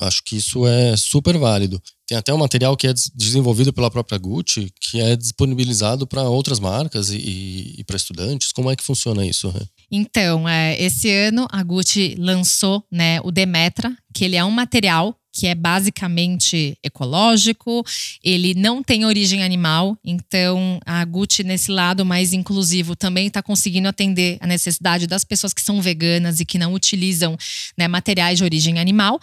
Acho 0.00 0.22
que 0.22 0.36
isso 0.36 0.66
é 0.66 0.96
super 0.96 1.36
válido. 1.36 1.82
Tem 2.06 2.16
até 2.16 2.32
um 2.32 2.38
material 2.38 2.76
que 2.76 2.86
é 2.86 2.94
desenvolvido 3.14 3.72
pela 3.72 3.90
própria 3.90 4.16
Gucci, 4.16 4.72
que 4.80 5.00
é 5.00 5.16
disponibilizado 5.16 6.06
para 6.06 6.22
outras 6.22 6.60
marcas 6.60 7.10
e, 7.10 7.74
e 7.78 7.84
para 7.84 7.96
estudantes. 7.96 8.52
Como 8.52 8.70
é 8.70 8.76
que 8.76 8.84
funciona 8.84 9.26
isso? 9.26 9.52
Então, 9.90 10.48
é, 10.48 10.80
esse 10.80 11.10
ano 11.10 11.46
a 11.50 11.62
Gucci 11.62 12.14
lançou 12.16 12.84
né, 12.90 13.20
o 13.22 13.32
Demetra, 13.32 13.94
que 14.14 14.24
ele 14.24 14.36
é 14.36 14.44
um 14.44 14.50
material 14.50 15.17
que 15.38 15.46
é 15.46 15.54
basicamente 15.54 16.76
ecológico, 16.82 17.84
ele 18.24 18.54
não 18.54 18.82
tem 18.82 19.04
origem 19.04 19.44
animal, 19.44 19.96
então 20.04 20.80
a 20.84 21.04
Gucci, 21.04 21.44
nesse 21.44 21.70
lado 21.70 22.04
mais 22.04 22.32
inclusivo, 22.32 22.96
também 22.96 23.28
está 23.28 23.40
conseguindo 23.40 23.86
atender 23.86 24.36
a 24.40 24.48
necessidade 24.48 25.06
das 25.06 25.22
pessoas 25.22 25.54
que 25.54 25.62
são 25.62 25.80
veganas 25.80 26.40
e 26.40 26.44
que 26.44 26.58
não 26.58 26.74
utilizam 26.74 27.38
né, 27.76 27.86
materiais 27.86 28.38
de 28.38 28.44
origem 28.44 28.80
animal. 28.80 29.20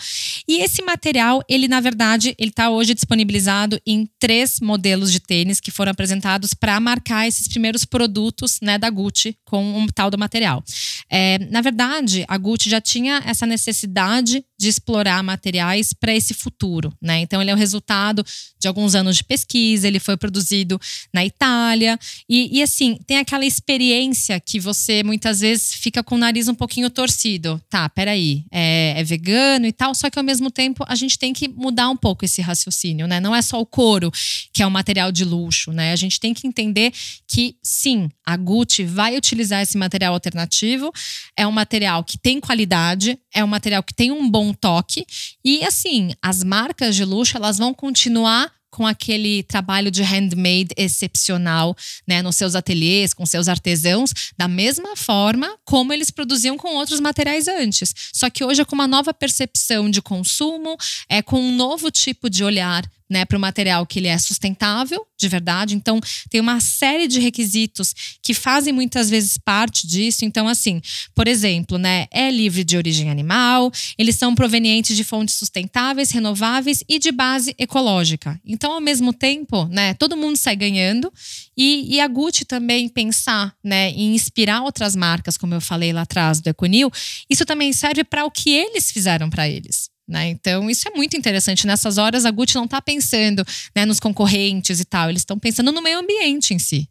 E 0.47 0.63
esse 0.63 0.81
material, 0.83 1.43
ele, 1.49 1.67
na 1.67 1.81
verdade, 1.81 2.33
ele 2.39 2.51
está 2.51 2.69
hoje 2.69 2.93
disponibilizado 2.93 3.77
em 3.85 4.09
três 4.17 4.61
modelos 4.61 5.11
de 5.11 5.19
tênis 5.19 5.59
que 5.59 5.69
foram 5.69 5.91
apresentados 5.91 6.53
para 6.53 6.79
marcar 6.79 7.27
esses 7.27 7.45
primeiros 7.45 7.83
produtos 7.83 8.59
né, 8.61 8.77
da 8.77 8.89
Gucci 8.89 9.35
com 9.43 9.79
um 9.79 9.85
tal 9.87 10.09
do 10.09 10.17
material. 10.17 10.63
É, 11.09 11.39
na 11.51 11.59
verdade, 11.59 12.23
a 12.25 12.37
Gucci 12.37 12.69
já 12.69 12.79
tinha 12.79 13.21
essa 13.25 13.45
necessidade 13.45 14.45
de 14.65 14.69
explorar 14.69 15.21
materiais 15.21 15.93
para 15.93 16.13
esse 16.13 16.33
futuro, 16.33 16.91
né? 16.99 17.19
Então 17.19 17.39
ele 17.39 17.51
é 17.51 17.53
o 17.53 17.57
resultado 17.57 18.25
de 18.59 18.67
alguns 18.67 18.95
anos 18.95 19.17
de 19.17 19.23
pesquisa, 19.23 19.87
ele 19.87 19.99
foi 19.99 20.17
produzido 20.17 20.81
na 21.13 21.23
Itália 21.23 21.99
e, 22.27 22.57
e 22.57 22.63
assim 22.63 22.97
tem 23.05 23.17
aquela 23.17 23.45
experiência 23.45 24.39
que 24.39 24.59
você 24.59 25.03
muitas 25.03 25.39
vezes 25.39 25.73
fica 25.73 26.03
com 26.03 26.15
o 26.15 26.17
nariz 26.17 26.47
um 26.47 26.55
pouquinho 26.55 26.89
torcido. 26.89 27.61
Tá, 27.69 27.87
peraí, 27.87 28.43
é, 28.51 28.95
é 28.97 29.03
vegano 29.03 29.67
e 29.67 29.71
tal, 29.71 29.93
só 29.93 30.09
que 30.09 30.17
ao 30.17 30.25
mesmo 30.25 30.49
tempo 30.49 30.83
a 30.87 30.95
gente 30.95 31.19
tem 31.19 31.31
que 31.31 31.47
mudar 31.47 31.89
um 31.89 31.97
pouco 31.97 32.25
esse 32.25 32.41
raciocínio, 32.41 33.05
né? 33.05 33.19
Não 33.19 33.35
é 33.35 33.41
só 33.41 33.61
o 33.61 33.65
couro 33.65 34.11
que 34.51 34.63
é 34.63 34.67
um 34.67 34.71
material 34.71 35.11
de 35.11 35.23
luxo, 35.23 35.71
né? 35.71 35.91
A 35.91 35.95
gente 35.95 36.19
tem 36.19 36.33
que 36.33 36.47
entender 36.47 36.91
que 37.27 37.55
sim, 37.61 38.09
a 38.25 38.35
Gucci 38.35 38.83
vai 38.83 39.15
utilizar 39.15 39.61
esse 39.61 39.77
material 39.77 40.13
alternativo, 40.13 40.91
é 41.37 41.45
um 41.45 41.51
material 41.51 42.03
que 42.03 42.17
tem 42.17 42.39
qualidade, 42.39 43.19
é 43.31 43.43
um 43.43 43.47
material 43.47 43.83
que 43.83 43.93
tem 43.93 44.11
um 44.11 44.27
bom 44.27 44.54
toque 44.55 45.05
e 45.43 45.63
assim, 45.63 46.13
as 46.21 46.43
marcas 46.43 46.95
de 46.95 47.05
luxo 47.05 47.37
elas 47.37 47.57
vão 47.57 47.73
continuar 47.73 48.51
com 48.75 48.85
aquele 48.85 49.41
trabalho 49.43 49.89
de 49.89 50.03
handmade 50.03 50.71
excepcional, 50.75 51.77
né, 52.05 52.21
nos 52.21 52.35
seus 52.35 52.55
ateliês, 52.55 53.13
com 53.13 53.25
seus 53.25 53.47
artesãos, 53.47 54.11
da 54.37 54.49
mesma 54.49 54.97
forma 54.97 55.49
como 55.63 55.93
eles 55.93 56.11
produziam 56.11 56.57
com 56.57 56.75
outros 56.75 56.99
materiais 56.99 57.47
antes. 57.47 57.93
Só 58.11 58.29
que 58.29 58.43
hoje 58.43 58.61
é 58.61 58.65
com 58.65 58.75
uma 58.75 58.87
nova 58.87 59.13
percepção 59.13 59.89
de 59.89 60.01
consumo, 60.01 60.75
é 61.07 61.21
com 61.21 61.39
um 61.39 61.55
novo 61.55 61.89
tipo 61.89 62.29
de 62.29 62.43
olhar 62.43 62.83
né, 63.09 63.25
para 63.25 63.37
o 63.37 63.39
material 63.39 63.85
que 63.85 63.99
ele 63.99 64.07
é 64.07 64.17
sustentável, 64.17 65.05
de 65.17 65.27
verdade. 65.27 65.75
Então, 65.75 65.99
tem 66.29 66.41
uma 66.41 66.59
série 66.59 67.07
de 67.07 67.19
requisitos 67.19 67.93
que 68.21 68.33
fazem 68.33 68.73
muitas 68.73 69.09
vezes 69.09 69.37
parte 69.37 69.87
disso. 69.87 70.25
Então, 70.25 70.47
assim, 70.47 70.81
por 71.13 71.27
exemplo, 71.27 71.77
né, 71.77 72.07
é 72.11 72.29
livre 72.31 72.63
de 72.63 72.77
origem 72.77 73.09
animal, 73.09 73.71
eles 73.97 74.15
são 74.15 74.33
provenientes 74.33 74.95
de 74.95 75.03
fontes 75.03 75.35
sustentáveis, 75.35 76.11
renováveis 76.11 76.83
e 76.87 76.99
de 76.99 77.11
base 77.11 77.55
ecológica. 77.57 78.39
Então, 78.45 78.71
ao 78.71 78.81
mesmo 78.81 79.13
tempo, 79.13 79.65
né, 79.65 79.93
todo 79.93 80.17
mundo 80.17 80.37
sai 80.37 80.55
ganhando 80.55 81.11
e, 81.55 81.95
e 81.95 81.99
a 81.99 82.07
Gucci 82.07 82.45
também 82.45 82.89
pensar, 82.89 83.55
né, 83.63 83.91
em 83.91 84.15
inspirar 84.15 84.61
outras 84.61 84.95
marcas, 84.95 85.37
como 85.37 85.53
eu 85.53 85.61
falei 85.61 85.93
lá 85.93 86.01
atrás 86.01 86.41
do 86.41 86.49
Econil, 86.49 86.91
isso 87.29 87.45
também 87.45 87.71
serve 87.71 88.03
para 88.03 88.25
o 88.25 88.31
que 88.31 88.49
eles 88.49 88.91
fizeram 88.91 89.29
para 89.29 89.47
eles. 89.47 89.94
Né? 90.07 90.29
Então, 90.29 90.69
isso 90.69 90.87
é 90.87 90.91
muito 90.91 91.17
interessante. 91.17 91.65
Nessas 91.65 91.97
horas, 91.97 92.25
a 92.25 92.31
Gucci 92.31 92.55
não 92.55 92.65
está 92.65 92.81
pensando 92.81 93.43
né, 93.75 93.85
nos 93.85 93.99
concorrentes 93.99 94.79
e 94.79 94.85
tal, 94.85 95.09
eles 95.09 95.21
estão 95.21 95.39
pensando 95.39 95.71
no 95.71 95.81
meio 95.81 95.99
ambiente 95.99 96.53
em 96.53 96.59
si. 96.59 96.87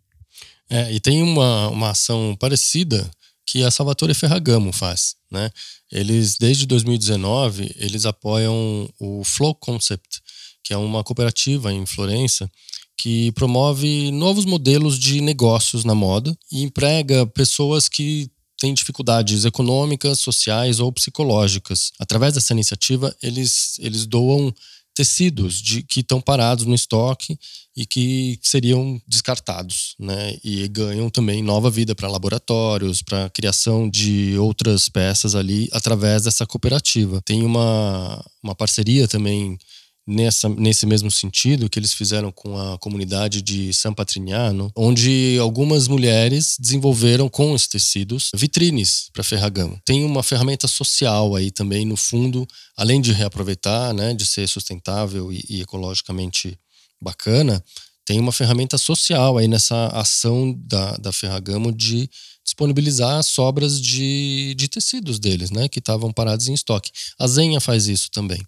É, 0.69 0.93
e 0.93 0.99
tem 0.99 1.23
uma, 1.23 1.69
uma 1.69 1.91
ação 1.91 2.37
parecida 2.39 3.09
que 3.47 3.63
a 3.63 3.71
Salvatore 3.71 4.15
Ferragamo 4.15 4.73
faz. 4.73 5.15
Né? 5.31 5.51
Eles, 5.93 6.37
desde 6.39 6.67
2019, 6.67 7.75
eles 7.79 8.07
apoiam 8.07 8.89
o 8.99 9.23
Flow 9.23 9.55
Concept, 9.55 10.21
que 10.63 10.73
é 10.73 10.77
uma 10.77 11.05
cooperativa 11.05 11.73
em 11.73 11.85
Florença 11.87 12.51
que 12.97 13.33
promove 13.33 14.11
novos 14.13 14.45
modelos 14.45 14.99
de 14.99 15.21
negócios 15.21 15.85
na 15.85 15.95
moda 15.95 16.37
e 16.51 16.63
emprega 16.63 17.27
pessoas 17.27 17.89
que 17.89 18.31
têm 18.59 18.75
dificuldades 18.75 19.45
econômicas, 19.45 20.21
sociais 20.21 20.81
ou 20.81 20.93
psicológicas. 20.93 21.93
Através 21.99 22.35
dessa 22.35 22.53
iniciativa, 22.53 23.15
eles, 23.23 23.77
eles 23.79 24.07
doam 24.07 24.55
tecidos 24.95 25.61
de, 25.61 25.83
que 25.83 26.01
estão 26.01 26.21
parados 26.21 26.65
no 26.65 26.75
estoque 26.75 27.37
e 27.77 27.85
que 27.85 28.39
seriam 28.41 29.01
descartados, 29.09 29.97
né? 29.99 30.39
E 30.45 30.69
ganham 30.69 31.11
também 31.11 31.43
nova 31.43 31.69
vida 31.69 31.95
para 31.95 32.09
laboratórios, 32.09 33.03
para 33.03 33.29
criação 33.31 33.91
de 33.91 34.39
outras 34.39 34.89
peças 34.89 35.35
ali 35.35 35.69
através 35.73 36.23
dessa 36.23 36.47
cooperativa. 36.47 37.21
Tem 37.23 37.43
uma, 37.43 38.25
uma 38.41 38.55
parceria 38.55 39.09
também 39.09 39.59
nessa, 40.07 40.49
nesse 40.49 40.87
mesmo 40.87 41.11
sentido 41.11 41.69
que 41.69 41.79
eles 41.79 41.93
fizeram 41.93 42.31
com 42.31 42.59
a 42.59 42.79
comunidade 42.79 43.41
de 43.43 43.73
San 43.73 43.93
Patrignano, 43.93 44.71
onde 44.77 45.39
algumas 45.41 45.89
mulheres 45.89 46.57
desenvolveram 46.59 47.29
com 47.29 47.53
os 47.53 47.67
tecidos 47.67 48.31
vitrines 48.35 49.09
para 49.13 49.25
Ferragamo. 49.25 49.81
Tem 49.85 50.05
uma 50.05 50.23
ferramenta 50.23 50.69
social 50.69 51.35
aí 51.35 51.51
também 51.51 51.85
no 51.85 51.97
fundo, 51.97 52.47
além 52.77 53.01
de 53.01 53.13
reaproveitar, 53.13 53.93
né, 53.95 54.15
de 54.15 54.27
ser 54.27 54.47
sustentável 54.49 55.33
e, 55.33 55.45
e 55.49 55.61
ecologicamente 55.63 56.59
bacana, 57.01 57.63
tem 58.05 58.21
uma 58.21 58.33
ferramenta 58.33 58.77
social 58.77 59.39
aí 59.39 59.49
nessa 59.49 59.87
ação 59.89 60.55
da, 60.67 60.97
da 60.99 61.11
Ferragamo 61.11 61.73
de 61.73 62.09
disponibilizar 62.45 63.23
sobras 63.23 63.81
de, 63.81 64.55
de 64.57 64.69
tecidos 64.69 65.19
deles, 65.19 65.51
né, 65.51 65.69
que 65.69 65.79
estavam 65.79 66.13
parados 66.13 66.49
em 66.49 66.53
estoque. 66.53 66.91
A 67.19 67.27
Zenha 67.27 67.61
faz 67.61 67.89
isso 67.89 68.11
também. 68.11 68.45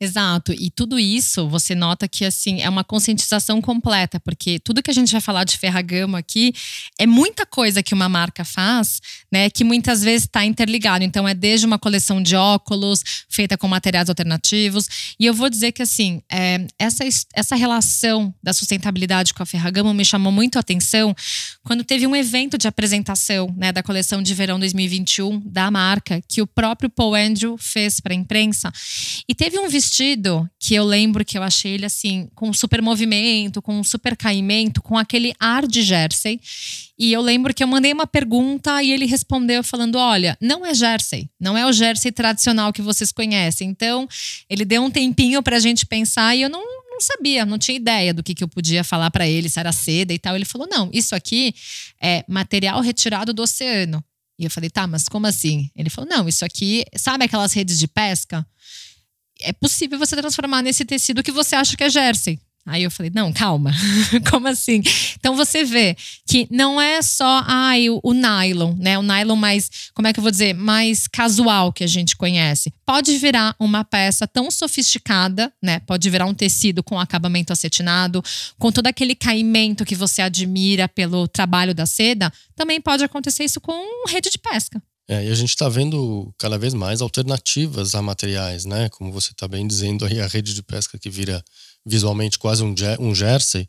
Exato. 0.00 0.52
E 0.52 0.70
tudo 0.70 0.98
isso 0.98 1.48
você 1.48 1.74
nota 1.74 2.06
que 2.06 2.24
assim 2.24 2.60
é 2.60 2.68
uma 2.68 2.84
conscientização 2.84 3.60
completa, 3.60 4.20
porque 4.20 4.60
tudo 4.60 4.82
que 4.82 4.90
a 4.90 4.94
gente 4.94 5.10
vai 5.10 5.20
falar 5.20 5.42
de 5.42 5.58
Ferragamo 5.58 6.16
aqui 6.16 6.52
é 6.98 7.06
muita 7.06 7.44
coisa 7.44 7.82
que 7.82 7.94
uma 7.94 8.08
marca 8.08 8.44
faz, 8.44 9.00
né, 9.30 9.50
que 9.50 9.64
muitas 9.64 10.02
vezes 10.02 10.24
está 10.24 10.44
interligado. 10.44 11.02
Então 11.02 11.26
é 11.26 11.34
desde 11.34 11.66
uma 11.66 11.78
coleção 11.78 12.22
de 12.22 12.36
óculos 12.36 13.02
feita 13.28 13.58
com 13.58 13.66
materiais 13.66 14.08
alternativos. 14.08 14.88
E 15.18 15.26
eu 15.26 15.34
vou 15.34 15.50
dizer 15.50 15.72
que 15.72 15.82
assim 15.82 16.22
é, 16.30 16.64
essa 16.78 17.04
essa 17.34 17.56
relação 17.56 18.32
da 18.42 18.52
sustentabilidade 18.52 19.34
com 19.34 19.42
a 19.42 19.46
Ferragamo 19.46 19.92
me 19.92 20.04
chamou 20.04 20.30
muito 20.30 20.56
a 20.56 20.60
atenção 20.60 21.14
quando 21.64 21.82
teve 21.82 22.06
um 22.06 22.14
evento 22.14 22.56
de 22.56 22.68
apresentação, 22.68 23.52
né, 23.56 23.72
da 23.72 23.82
coleção 23.82 24.22
de 24.22 24.32
verão 24.32 24.60
2021 24.60 25.40
da 25.44 25.70
marca 25.70 26.22
que 26.28 26.40
o 26.40 26.46
próprio 26.46 26.88
Paul 26.88 27.14
Andrew 27.14 27.56
fez 27.58 27.98
para 27.98 28.12
a 28.12 28.16
imprensa 28.16 28.72
e 29.28 29.34
teve 29.34 29.58
um 29.58 29.66
vestido 29.88 30.48
que 30.58 30.74
eu 30.74 30.84
lembro 30.84 31.24
que 31.24 31.38
eu 31.38 31.42
achei 31.42 31.72
ele 31.72 31.86
assim, 31.86 32.28
com 32.34 32.52
super 32.52 32.82
movimento, 32.82 33.62
com 33.62 33.82
super 33.82 34.14
caimento, 34.14 34.82
com 34.82 34.98
aquele 34.98 35.32
ar 35.40 35.66
de 35.66 35.82
jersey. 35.82 36.38
E 36.98 37.10
eu 37.12 37.22
lembro 37.22 37.54
que 37.54 37.62
eu 37.64 37.66
mandei 37.66 37.92
uma 37.92 38.06
pergunta 38.06 38.82
e 38.82 38.92
ele 38.92 39.06
respondeu 39.06 39.64
falando: 39.64 39.96
Olha, 39.96 40.36
não 40.40 40.66
é 40.66 40.74
jersey, 40.74 41.30
não 41.40 41.56
é 41.56 41.64
o 41.64 41.72
jersey 41.72 42.12
tradicional 42.12 42.72
que 42.72 42.82
vocês 42.82 43.10
conhecem. 43.10 43.70
Então, 43.70 44.06
ele 44.48 44.64
deu 44.64 44.82
um 44.82 44.90
tempinho 44.90 45.42
pra 45.42 45.58
gente 45.58 45.86
pensar 45.86 46.36
e 46.36 46.42
eu 46.42 46.50
não, 46.50 46.62
não 46.90 47.00
sabia, 47.00 47.46
não 47.46 47.58
tinha 47.58 47.76
ideia 47.76 48.12
do 48.12 48.22
que, 48.22 48.34
que 48.34 48.44
eu 48.44 48.48
podia 48.48 48.84
falar 48.84 49.10
para 49.10 49.26
ele, 49.26 49.48
se 49.48 49.58
era 49.58 49.72
seda 49.72 50.12
e 50.12 50.18
tal. 50.18 50.36
Ele 50.36 50.44
falou: 50.44 50.68
Não, 50.70 50.90
isso 50.92 51.14
aqui 51.14 51.54
é 52.00 52.24
material 52.28 52.80
retirado 52.80 53.32
do 53.32 53.42
oceano. 53.42 54.04
E 54.38 54.44
eu 54.44 54.50
falei: 54.50 54.68
Tá, 54.68 54.86
mas 54.86 55.08
como 55.08 55.26
assim? 55.26 55.70
Ele 55.74 55.88
falou: 55.88 56.10
Não, 56.10 56.28
isso 56.28 56.44
aqui, 56.44 56.84
sabe 56.94 57.24
aquelas 57.24 57.54
redes 57.54 57.78
de 57.78 57.88
pesca? 57.88 58.46
É 59.40 59.52
possível 59.52 59.98
você 59.98 60.16
transformar 60.16 60.62
nesse 60.62 60.84
tecido 60.84 61.22
que 61.22 61.32
você 61.32 61.56
acha 61.56 61.76
que 61.76 61.84
é 61.84 61.90
jersey. 61.90 62.38
Aí 62.68 62.82
eu 62.82 62.90
falei, 62.90 63.10
não, 63.14 63.32
calma, 63.32 63.72
como 64.30 64.46
assim? 64.46 64.82
Então 65.18 65.34
você 65.34 65.64
vê 65.64 65.96
que 66.28 66.46
não 66.50 66.78
é 66.78 67.00
só 67.00 67.42
ai, 67.46 67.88
o, 67.88 67.98
o, 68.02 68.12
nylon, 68.12 68.74
né? 68.76 68.98
O 68.98 69.02
nylon 69.02 69.36
mais, 69.36 69.90
como 69.94 70.06
é 70.06 70.12
que 70.12 70.20
eu 70.20 70.22
vou 70.22 70.30
dizer, 70.30 70.52
mais 70.54 71.08
casual 71.08 71.72
que 71.72 71.82
a 71.82 71.86
gente 71.86 72.14
conhece. 72.14 72.70
Pode 72.84 73.16
virar 73.16 73.56
uma 73.58 73.84
peça 73.84 74.26
tão 74.28 74.50
sofisticada, 74.50 75.50
né? 75.62 75.80
Pode 75.80 76.10
virar 76.10 76.26
um 76.26 76.34
tecido 76.34 76.82
com 76.82 77.00
acabamento 77.00 77.54
acetinado, 77.54 78.22
com 78.58 78.70
todo 78.70 78.86
aquele 78.86 79.14
caimento 79.14 79.82
que 79.82 79.94
você 79.94 80.20
admira 80.20 80.86
pelo 80.86 81.26
trabalho 81.26 81.74
da 81.74 81.86
seda. 81.86 82.30
Também 82.54 82.82
pode 82.82 83.02
acontecer 83.02 83.44
isso 83.44 83.62
com 83.62 84.06
rede 84.06 84.28
de 84.28 84.36
pesca. 84.36 84.82
É, 85.08 85.24
e 85.24 85.30
a 85.30 85.34
gente 85.34 85.48
está 85.48 85.68
vendo 85.70 86.32
cada 86.36 86.58
vez 86.58 86.74
mais 86.74 87.00
alternativas 87.00 87.94
a 87.94 88.02
materiais, 88.02 88.66
né? 88.66 88.90
Como 88.90 89.10
você 89.10 89.32
está 89.32 89.48
bem 89.48 89.66
dizendo 89.66 90.04
aí, 90.04 90.20
a 90.20 90.26
rede 90.26 90.52
de 90.52 90.62
pesca 90.62 90.98
que 90.98 91.08
vira 91.08 91.42
visualmente 91.84 92.38
quase 92.38 92.62
um, 92.62 92.74
um 93.00 93.14
jersey. 93.14 93.66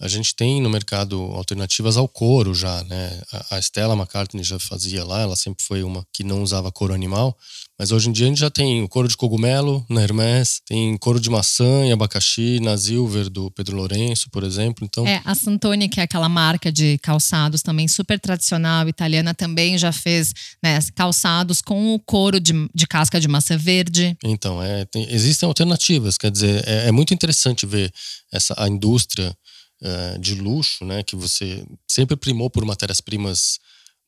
A 0.00 0.08
gente 0.08 0.34
tem 0.34 0.60
no 0.60 0.70
mercado 0.70 1.20
alternativas 1.20 1.96
ao 1.96 2.08
couro 2.08 2.54
já, 2.54 2.82
né? 2.84 3.20
A 3.50 3.58
Stella 3.60 3.94
McCartney 3.94 4.42
já 4.42 4.58
fazia 4.58 5.04
lá, 5.04 5.20
ela 5.20 5.36
sempre 5.36 5.62
foi 5.62 5.82
uma 5.84 6.04
que 6.12 6.24
não 6.24 6.42
usava 6.42 6.72
couro 6.72 6.94
animal, 6.94 7.38
mas 7.80 7.92
hoje 7.92 8.10
em 8.10 8.12
dia 8.12 8.26
a 8.26 8.28
gente 8.28 8.40
já 8.40 8.50
tem 8.50 8.82
o 8.82 8.88
couro 8.90 9.08
de 9.08 9.16
cogumelo 9.16 9.82
na 9.88 10.02
Hermès, 10.02 10.60
tem 10.66 10.98
couro 10.98 11.18
de 11.18 11.30
maçã 11.30 11.86
e 11.86 11.90
abacaxi 11.90 12.60
na 12.60 12.76
Silver 12.76 13.30
do 13.30 13.50
Pedro 13.52 13.74
Lourenço, 13.74 14.28
por 14.28 14.44
exemplo. 14.44 14.84
Então, 14.84 15.06
é, 15.06 15.22
a 15.24 15.34
Santoni, 15.34 15.88
que 15.88 15.98
é 15.98 16.02
aquela 16.02 16.28
marca 16.28 16.70
de 16.70 16.98
calçados 16.98 17.62
também 17.62 17.88
super 17.88 18.20
tradicional, 18.20 18.86
italiana, 18.86 19.32
também 19.32 19.78
já 19.78 19.92
fez 19.92 20.34
né, 20.62 20.78
calçados 20.94 21.62
com 21.62 21.94
o 21.94 21.98
couro 21.98 22.38
de, 22.38 22.52
de 22.74 22.86
casca 22.86 23.18
de 23.18 23.26
maçã 23.26 23.56
verde. 23.56 24.14
Então, 24.22 24.62
é, 24.62 24.84
tem, 24.84 25.10
existem 25.10 25.46
alternativas, 25.46 26.18
quer 26.18 26.30
dizer, 26.30 26.62
é, 26.68 26.88
é, 26.88 26.92
muito 26.92 27.14
interessante 27.14 27.64
ver 27.64 27.90
essa, 28.30 28.54
a 28.58 28.68
indústria 28.68 29.34
é, 29.82 30.18
de 30.18 30.34
luxo, 30.34 30.84
né, 30.84 31.02
que 31.02 31.16
você 31.16 31.64
sempre 31.88 32.14
primou 32.14 32.50
por 32.50 32.62
matérias-primas 32.62 33.58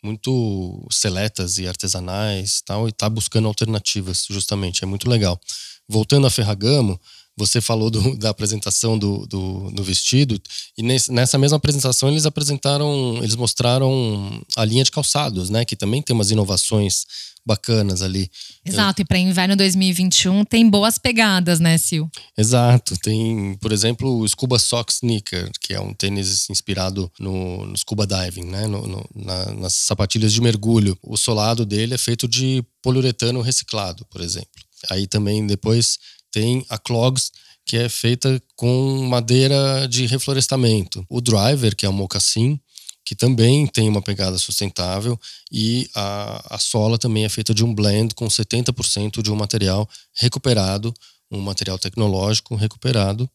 muito 0.03 0.87
seletas 0.91 1.59
e 1.59 1.67
artesanais 1.69 2.61
tal, 2.65 2.87
e 2.87 2.91
está 2.91 3.09
buscando 3.09 3.49
alternativas, 3.49 4.27
justamente. 4.29 4.83
É 4.83 4.87
muito 4.87 5.09
legal. 5.09 5.41
Voltando 5.89 6.27
a 6.27 6.31
Ferragamo, 6.31 7.01
você 7.37 7.61
falou 7.61 7.91
do, 7.91 8.17
da 8.17 8.31
apresentação 8.31 8.99
do, 8.99 9.27
do, 9.27 9.71
do 9.71 9.83
vestido, 9.83 10.41
e 10.77 10.83
nessa 10.83 11.39
mesma 11.39 11.57
apresentação 11.57 12.09
eles 12.09 12.27
apresentaram, 12.27 13.19
eles 13.19 13.37
mostraram 13.37 14.43
a 14.57 14.65
linha 14.65 14.85
de 14.85 14.91
calçados, 14.91 15.51
né? 15.51 15.65
Que 15.65 15.77
também 15.77 16.03
tem 16.03 16.15
umas 16.15 16.31
inovações 16.31 17.05
bacanas 17.45 18.03
ali. 18.03 18.31
Exato, 18.65 19.01
Eu... 19.01 19.05
e 19.05 19.07
para 19.07 19.19
inverno 19.19 19.57
2021 19.57 20.45
tem 20.45 20.69
boas 20.69 20.99
pegadas, 20.99 21.59
né, 21.59 21.77
Sil? 21.79 22.07
Exato, 22.39 22.97
tem, 22.99 23.57
por 23.61 23.73
exemplo, 23.73 24.21
o 24.21 24.29
Scuba 24.29 24.59
Sock 24.59 24.93
Sneaker, 24.93 25.51
que 25.61 25.75
é 25.75 25.81
um 25.81 25.93
tênis 25.93 26.49
inspirado 26.49 27.11
no, 27.19 27.67
no 27.67 27.77
scuba 27.77 28.07
diving, 28.07 28.45
né, 28.45 28.67
no, 28.67 28.87
no, 28.87 29.11
na, 29.15 29.47
nas 29.55 29.75
sapatilhas 29.75 30.33
de 30.33 30.41
mergulho. 30.41 30.97
O 31.03 31.17
solado 31.17 31.67
dele 31.67 31.95
é 31.95 31.99
feito 31.99 32.29
de 32.29 32.65
poliuretano 32.81 33.41
reciclado, 33.41 34.07
por 34.07 34.21
exemplo. 34.21 34.49
Aí 34.91 35.07
também 35.07 35.47
depois 35.47 35.99
tem 36.33 36.65
a 36.69 36.79
Clogs, 36.79 37.31
que 37.65 37.77
é 37.77 37.89
feita 37.89 38.43
com 38.57 39.07
madeira 39.09 39.87
de 39.87 40.07
reflorestamento. 40.07 41.05
O 41.09 41.21
driver, 41.21 41.77
que 41.77 41.87
é 41.87 41.89
o 41.89 41.93
mocassim, 41.93 42.59
que 43.05 43.15
também 43.15 43.67
tem 43.67 43.89
uma 43.89 44.03
pegada 44.03 44.39
sustentável, 44.39 45.19
e 45.51 45.89
a, 45.95 46.57
a 46.57 46.59
sola 46.59 46.99
também 46.99 47.25
é 47.25 47.29
feita 47.29 47.55
de 47.55 47.65
um 47.65 47.75
blend 47.75 48.15
com 48.15 48.27
70% 48.27 49.23
de 49.23 49.31
um 49.31 49.37
material 49.37 49.89
recuperado, 50.15 50.95
um 51.31 51.41
material 51.41 51.79
tecnológico 51.79 52.55
recuperado, 52.55 53.29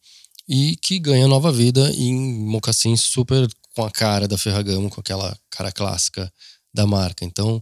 e 0.47 0.77
que 0.77 0.99
ganha 0.99 1.27
nova 1.27 1.51
vida 1.51 1.91
em 1.95 2.15
mocassins 2.15 3.01
super 3.01 3.47
com 3.75 3.85
a 3.85 3.91
cara 3.91 4.27
da 4.27 4.37
Ferragamo, 4.37 4.89
com 4.89 5.01
aquela 5.01 5.37
cara 5.51 5.71
clássica 5.71 6.31
da 6.73 6.87
marca. 6.87 7.25
Então, 7.25 7.61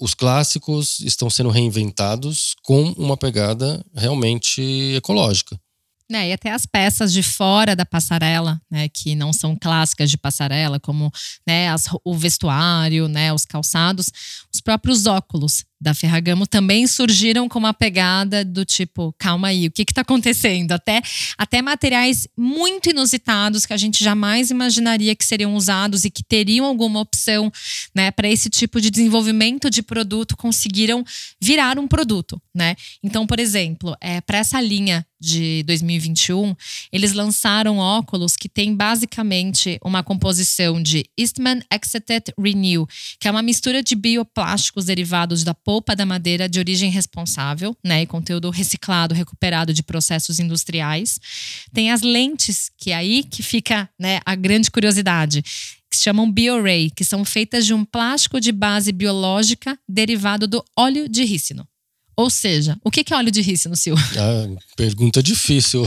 os 0.00 0.14
clássicos 0.14 1.00
estão 1.00 1.28
sendo 1.28 1.50
reinventados 1.50 2.54
com 2.62 2.92
uma 2.92 3.16
pegada 3.16 3.84
realmente 3.94 4.62
ecológica. 4.96 5.58
É, 6.12 6.28
e 6.28 6.32
até 6.32 6.52
as 6.52 6.66
peças 6.66 7.12
de 7.12 7.22
fora 7.22 7.74
da 7.74 7.86
passarela, 7.86 8.60
né, 8.70 8.88
que 8.88 9.14
não 9.14 9.32
são 9.32 9.56
clássicas 9.56 10.10
de 10.10 10.18
passarela, 10.18 10.78
como 10.78 11.10
né, 11.46 11.70
as, 11.70 11.86
o 12.04 12.14
vestuário, 12.14 13.08
né, 13.08 13.32
os 13.32 13.46
calçados, 13.46 14.10
os 14.54 14.60
próprios 14.60 15.06
óculos 15.06 15.64
da 15.80 15.92
Ferragamo 15.92 16.46
também 16.46 16.86
surgiram 16.86 17.48
com 17.48 17.58
uma 17.58 17.74
pegada 17.74 18.44
do 18.44 18.64
tipo, 18.64 19.14
calma 19.18 19.48
aí, 19.48 19.66
o 19.66 19.70
que 19.70 19.82
está 19.82 20.00
acontecendo? 20.00 20.72
Até, 20.72 21.02
até 21.36 21.60
materiais 21.60 22.26
muito 22.36 22.90
inusitados 22.90 23.66
que 23.66 23.72
a 23.72 23.76
gente 23.76 24.02
jamais 24.02 24.50
imaginaria 24.50 25.14
que 25.14 25.24
seriam 25.24 25.54
usados 25.54 26.04
e 26.04 26.10
que 26.10 26.22
teriam 26.22 26.64
alguma 26.64 27.00
opção 27.00 27.52
né, 27.94 28.10
para 28.10 28.28
esse 28.28 28.48
tipo 28.48 28.80
de 28.80 28.90
desenvolvimento 28.90 29.68
de 29.68 29.82
produto 29.82 30.36
conseguiram 30.36 31.04
virar 31.40 31.78
um 31.78 31.86
produto. 31.86 32.40
Né? 32.54 32.76
Então, 33.02 33.26
por 33.26 33.38
exemplo, 33.38 33.96
é, 34.00 34.20
para 34.20 34.38
essa 34.38 34.60
linha 34.60 35.04
de 35.24 35.62
2021, 35.66 36.54
eles 36.92 37.14
lançaram 37.14 37.78
óculos 37.78 38.36
que 38.36 38.48
tem 38.48 38.74
basicamente 38.74 39.78
uma 39.82 40.02
composição 40.02 40.82
de 40.82 41.04
Eastman 41.18 41.62
Exeted 41.72 42.34
Renew, 42.38 42.86
que 43.18 43.26
é 43.26 43.30
uma 43.30 43.42
mistura 43.42 43.82
de 43.82 43.94
bioplásticos 43.94 44.84
derivados 44.84 45.42
da 45.42 45.54
polpa 45.64 45.96
da 45.96 46.04
madeira 46.04 46.48
de 46.48 46.58
origem 46.58 46.90
responsável, 46.90 47.76
né, 47.82 48.02
e 48.02 48.06
conteúdo 48.06 48.50
reciclado, 48.50 49.14
recuperado 49.14 49.72
de 49.72 49.82
processos 49.82 50.38
industriais. 50.38 51.18
Tem 51.72 51.90
as 51.90 52.02
lentes, 52.02 52.70
que 52.76 52.90
é 52.90 52.94
aí 52.94 53.24
que 53.24 53.42
fica, 53.42 53.88
né, 53.98 54.20
a 54.24 54.34
grande 54.34 54.70
curiosidade 54.70 55.42
que 55.90 55.96
se 55.96 56.02
chamam 56.02 56.30
BioRay, 56.30 56.90
que 56.90 57.04
são 57.04 57.24
feitas 57.24 57.64
de 57.64 57.72
um 57.72 57.84
plástico 57.84 58.40
de 58.40 58.50
base 58.50 58.90
biológica 58.90 59.78
derivado 59.88 60.46
do 60.46 60.64
óleo 60.76 61.08
de 61.08 61.24
rícino. 61.24 61.66
Ou 62.16 62.30
seja, 62.30 62.78
o 62.84 62.90
que 62.90 63.12
é 63.12 63.16
óleo 63.16 63.30
de 63.30 63.40
rícino, 63.40 63.74
Sil? 63.78 63.94
Ah, 64.16 64.46
pergunta 64.76 65.22
difícil. 65.22 65.84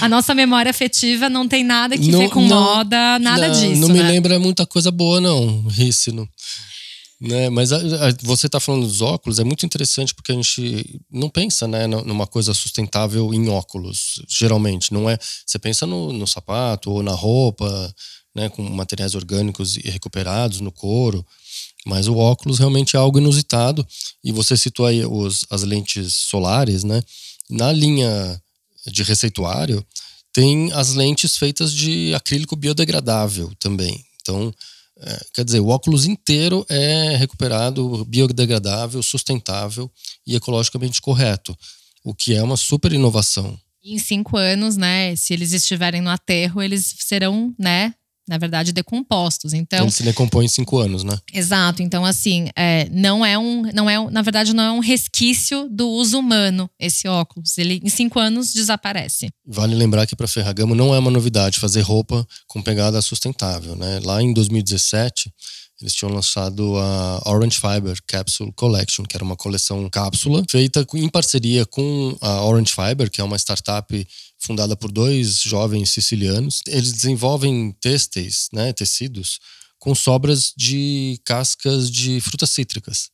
a 0.00 0.08
nossa 0.08 0.34
memória 0.34 0.70
afetiva 0.70 1.28
não 1.28 1.46
tem 1.46 1.62
nada 1.62 1.96
que 1.96 2.10
não, 2.10 2.18
ver 2.18 2.30
com 2.30 2.40
não, 2.46 2.60
moda, 2.60 3.18
nada 3.18 3.48
não, 3.48 3.60
disso. 3.60 3.80
Não 3.80 3.88
né? 3.88 3.94
me 3.94 4.02
lembra 4.02 4.38
muita 4.38 4.66
coisa 4.66 4.90
boa, 4.90 5.20
não, 5.20 5.62
rícino. 5.68 6.28
Né? 7.20 7.50
Mas 7.50 7.72
a, 7.72 7.78
a, 7.78 8.12
você 8.22 8.46
está 8.46 8.60
falando 8.60 8.86
dos 8.86 9.00
óculos, 9.00 9.38
é 9.38 9.44
muito 9.44 9.66
interessante 9.66 10.14
porque 10.14 10.30
a 10.30 10.34
gente 10.34 11.00
não 11.10 11.28
pensa 11.28 11.66
né, 11.66 11.86
numa 11.86 12.26
coisa 12.26 12.54
sustentável 12.54 13.34
em 13.34 13.48
óculos, 13.48 14.22
geralmente. 14.28 14.92
Não 14.92 15.10
é. 15.10 15.18
Você 15.44 15.58
pensa 15.58 15.86
no, 15.86 16.12
no 16.12 16.26
sapato 16.26 16.90
ou 16.90 17.02
na 17.02 17.12
roupa, 17.12 17.94
né, 18.34 18.48
com 18.48 18.62
materiais 18.62 19.14
orgânicos 19.14 19.76
e 19.76 19.90
recuperados 19.90 20.60
no 20.60 20.70
couro. 20.70 21.26
Mas 21.84 22.06
o 22.06 22.16
óculos 22.16 22.58
realmente 22.58 22.94
é 22.94 22.98
algo 22.98 23.18
inusitado. 23.18 23.86
E 24.22 24.30
você 24.30 24.56
citou 24.56 24.86
aí 24.86 25.04
os, 25.04 25.44
as 25.50 25.62
lentes 25.62 26.14
solares, 26.14 26.84
né? 26.84 27.02
Na 27.50 27.72
linha 27.72 28.40
de 28.86 29.02
receituário, 29.02 29.84
tem 30.32 30.70
as 30.72 30.94
lentes 30.94 31.36
feitas 31.36 31.72
de 31.72 32.14
acrílico 32.14 32.54
biodegradável 32.54 33.50
também. 33.58 34.04
Então, 34.20 34.54
é, 35.00 35.26
quer 35.34 35.44
dizer, 35.44 35.60
o 35.60 35.68
óculos 35.68 36.06
inteiro 36.06 36.66
é 36.68 37.16
recuperado, 37.16 38.04
biodegradável, 38.04 39.02
sustentável 39.02 39.90
e 40.26 40.34
ecologicamente 40.34 41.00
correto, 41.00 41.56
o 42.04 42.14
que 42.14 42.34
é 42.34 42.42
uma 42.42 42.56
super 42.56 42.92
inovação. 42.92 43.58
Em 43.84 43.98
cinco 43.98 44.36
anos, 44.36 44.76
né? 44.76 45.14
Se 45.16 45.32
eles 45.32 45.52
estiverem 45.52 46.00
no 46.00 46.10
aterro, 46.10 46.60
eles 46.62 46.96
serão, 47.00 47.54
né? 47.58 47.94
Na 48.28 48.38
verdade, 48.38 48.72
decompostos. 48.72 49.52
Então, 49.52 49.84
ele 49.84 49.90
se 49.90 50.02
decompõe 50.02 50.44
em 50.44 50.48
cinco 50.48 50.78
anos, 50.78 51.04
né? 51.04 51.18
Exato. 51.32 51.82
Então, 51.82 52.04
assim, 52.04 52.48
é, 52.56 52.88
não 52.90 53.24
é 53.24 53.38
um, 53.38 53.62
não 53.74 53.88
é, 53.88 54.10
na 54.10 54.22
verdade, 54.22 54.54
não 54.54 54.64
é 54.64 54.72
um 54.72 54.80
resquício 54.80 55.68
do 55.70 55.88
uso 55.88 56.18
humano 56.18 56.70
esse 56.78 57.08
óculos. 57.08 57.58
Ele 57.58 57.80
em 57.82 57.88
cinco 57.88 58.18
anos 58.18 58.52
desaparece. 58.52 59.30
Vale 59.46 59.74
lembrar 59.74 60.06
que 60.06 60.16
para 60.16 60.28
Ferragamo 60.28 60.74
não 60.74 60.94
é 60.94 60.98
uma 60.98 61.10
novidade 61.10 61.58
fazer 61.58 61.80
roupa 61.80 62.26
com 62.46 62.62
pegada 62.62 63.00
sustentável, 63.02 63.74
né? 63.74 64.00
Lá 64.04 64.22
em 64.22 64.32
2017 64.32 65.32
eles 65.80 65.94
tinham 65.94 66.12
lançado 66.12 66.76
a 66.76 67.22
Orange 67.30 67.60
Fiber 67.60 67.96
Capsule 68.06 68.52
Collection, 68.52 69.04
que 69.04 69.16
era 69.16 69.24
uma 69.24 69.36
coleção 69.36 69.88
cápsula 69.88 70.42
feita 70.50 70.84
em 70.94 71.08
parceria 71.08 71.64
com 71.64 72.16
a 72.20 72.42
Orange 72.44 72.72
Fiber, 72.74 73.08
que 73.08 73.20
é 73.20 73.24
uma 73.24 73.38
startup 73.38 74.08
fundada 74.48 74.74
por 74.74 74.90
dois 74.90 75.42
jovens 75.42 75.90
sicilianos. 75.90 76.62
Eles 76.66 76.90
desenvolvem 76.90 77.70
têxteis, 77.82 78.48
né, 78.50 78.72
tecidos, 78.72 79.38
com 79.78 79.94
sobras 79.94 80.54
de 80.56 81.20
cascas 81.22 81.90
de 81.90 82.18
frutas 82.20 82.48
cítricas, 82.48 83.10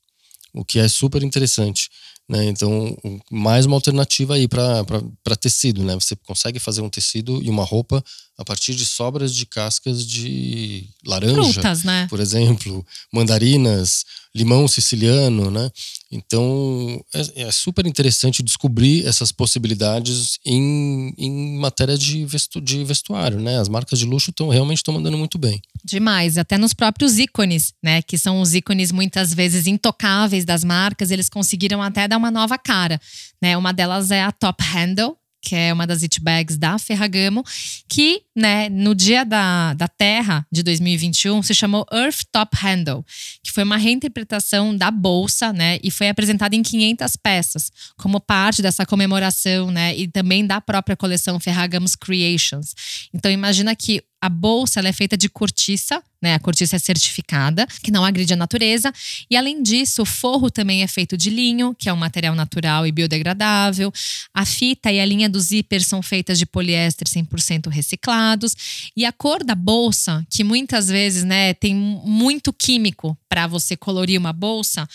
o 0.55 0.65
que 0.65 0.79
é 0.79 0.87
super 0.89 1.25
interessante. 1.25 1.91
Né? 2.29 2.45
Então, 2.45 2.97
mais 3.31 3.67
uma 3.67 3.77
alternativa 3.77 4.37
aí 4.37 4.47
para 4.47 5.37
tecido. 5.39 5.83
Né? 5.83 5.95
Você 5.95 6.15
consegue 6.17 6.61
fazer 6.61 6.81
um 6.81 6.89
tecido 6.89 7.43
e 7.43 7.51
uma 7.51 7.65
roupa 7.65 8.03
a 8.37 8.45
partir 8.45 8.75
de 8.75 8.85
sobras 8.85 9.35
de 9.35 9.47
cascas 9.47 10.07
de 10.07 10.89
laranja, 11.07 11.53
Frutas, 11.53 11.85
né? 11.85 12.07
por 12.11 12.19
exemplo, 12.19 12.85
mandarinas, 13.13 14.05
limão 14.35 14.67
siciliano, 14.67 15.51
né? 15.51 15.71
Então 16.11 17.01
é, 17.15 17.43
é, 17.43 17.53
super 17.53 17.87
interessante 17.87 18.43
descobrir 18.43 19.07
essas 19.07 19.31
possibilidades 19.31 20.39
em, 20.45 21.15
em 21.17 21.59
matéria 21.59 21.97
de, 21.97 22.25
vestu, 22.25 22.61
de 22.61 22.83
vestuário, 22.85 23.39
né? 23.39 23.59
As 23.61 23.69
marcas 23.69 23.99
de 23.99 24.05
luxo 24.05 24.31
estão 24.31 24.49
realmente 24.49 24.79
estão 24.79 24.95
mandando 24.95 25.17
muito 25.17 25.39
bem. 25.39 25.63
Demais, 25.85 26.37
até 26.37 26.59
nos 26.59 26.75
próprios 26.75 27.19
ícones, 27.19 27.73
né? 27.83 28.03
Que 28.03 28.19
são 28.19 28.41
os 28.41 28.55
ícones 28.55 28.91
muitas 28.91 29.33
vezes 29.33 29.69
intocáveis 29.69 30.45
das 30.45 30.65
marcas, 30.65 31.13
eles 31.13 31.29
conseguiram 31.29 31.81
até 31.81 32.09
dar 32.09 32.17
uma 32.17 32.31
nova 32.31 32.59
cara, 32.59 33.01
né? 33.41 33.57
Uma 33.57 33.73
delas 33.73 34.11
é 34.11 34.23
a 34.23 34.33
Top 34.33 34.63
Handle, 34.65 35.17
que 35.45 35.55
é 35.55 35.73
uma 35.73 35.87
das 35.87 36.03
it 36.03 36.21
bags 36.21 36.57
da 36.57 36.79
Ferragamo, 36.79 37.45
que, 37.89 38.23
né, 38.35 38.69
no 38.69 38.95
dia 38.95 39.25
da, 39.25 39.75
da 39.75 39.87
Terra 39.87 40.47
de 40.51 40.63
2021 40.63 41.43
se 41.43 41.55
chamou 41.55 41.87
Earth 41.93 42.23
Top 42.33 42.57
Handle, 42.57 43.05
que 43.43 43.53
foi 43.53 43.63
uma 43.63 43.77
reinterpretação 43.77 44.77
da 44.77 44.91
bolsa, 44.91 45.53
né, 45.53 45.79
e 45.83 45.91
foi 45.91 46.09
apresentada 46.09 46.57
em 46.57 46.63
500 46.63 47.17
peças, 47.17 47.71
como 47.97 48.19
parte 48.19 48.63
dessa 48.63 48.87
comemoração, 48.87 49.71
né, 49.71 49.95
e 49.97 50.09
também 50.09 50.47
da 50.47 50.61
própria 50.61 50.97
coleção 50.97 51.39
Ferragamos 51.39 51.95
Creations. 51.95 52.75
Então 53.13 53.31
imagina 53.31 53.77
que 53.77 54.03
a 54.25 54.29
bolsa 54.31 54.81
é 54.81 54.93
feita 54.93 55.19
de 55.19 55.29
cortiça, 55.29 56.03
né? 56.23 56.33
A 56.33 56.39
cortiça 56.39 56.77
é 56.77 56.79
certificada, 56.79 57.67
que 57.83 57.91
não 57.91 58.07
agride 58.07 58.33
a 58.33 58.37
natureza. 58.37 58.91
E 59.31 59.37
além 59.37 59.63
disso, 59.63 60.01
o 60.01 60.07
forro 60.07 60.51
também 60.51 60.83
é 60.83 60.87
feito 60.87 61.15
de 61.15 61.29
linho, 61.29 61.75
que 61.79 61.91
é 61.91 61.93
um 61.93 61.97
material 61.97 62.35
natural 62.35 62.87
e 62.87 62.93
biodegradável. 62.93 63.93
A 64.33 64.47
fita 64.47 64.91
e 64.91 64.99
a 64.99 65.05
linha 65.05 65.29
do 65.29 65.39
zíper 65.39 65.85
são 65.85 66.01
feitas 66.01 66.39
de 66.39 66.47
poliéster 66.47 67.07
100% 67.07 67.69
reciclados. 67.69 68.57
E 68.97 69.05
a 69.05 69.13
cor 69.13 69.45
da 69.45 69.55
bolsa, 69.55 70.27
que 70.31 70.43
muitas 70.43 70.89
vezes, 70.89 71.23
né, 71.23 71.53
tem 71.53 71.75
muito 71.75 72.51
químico 72.51 73.15
para 73.29 73.47
você 73.47 73.77
colorir 73.77 74.19
uma 74.19 74.33
bolsa, 74.33 74.89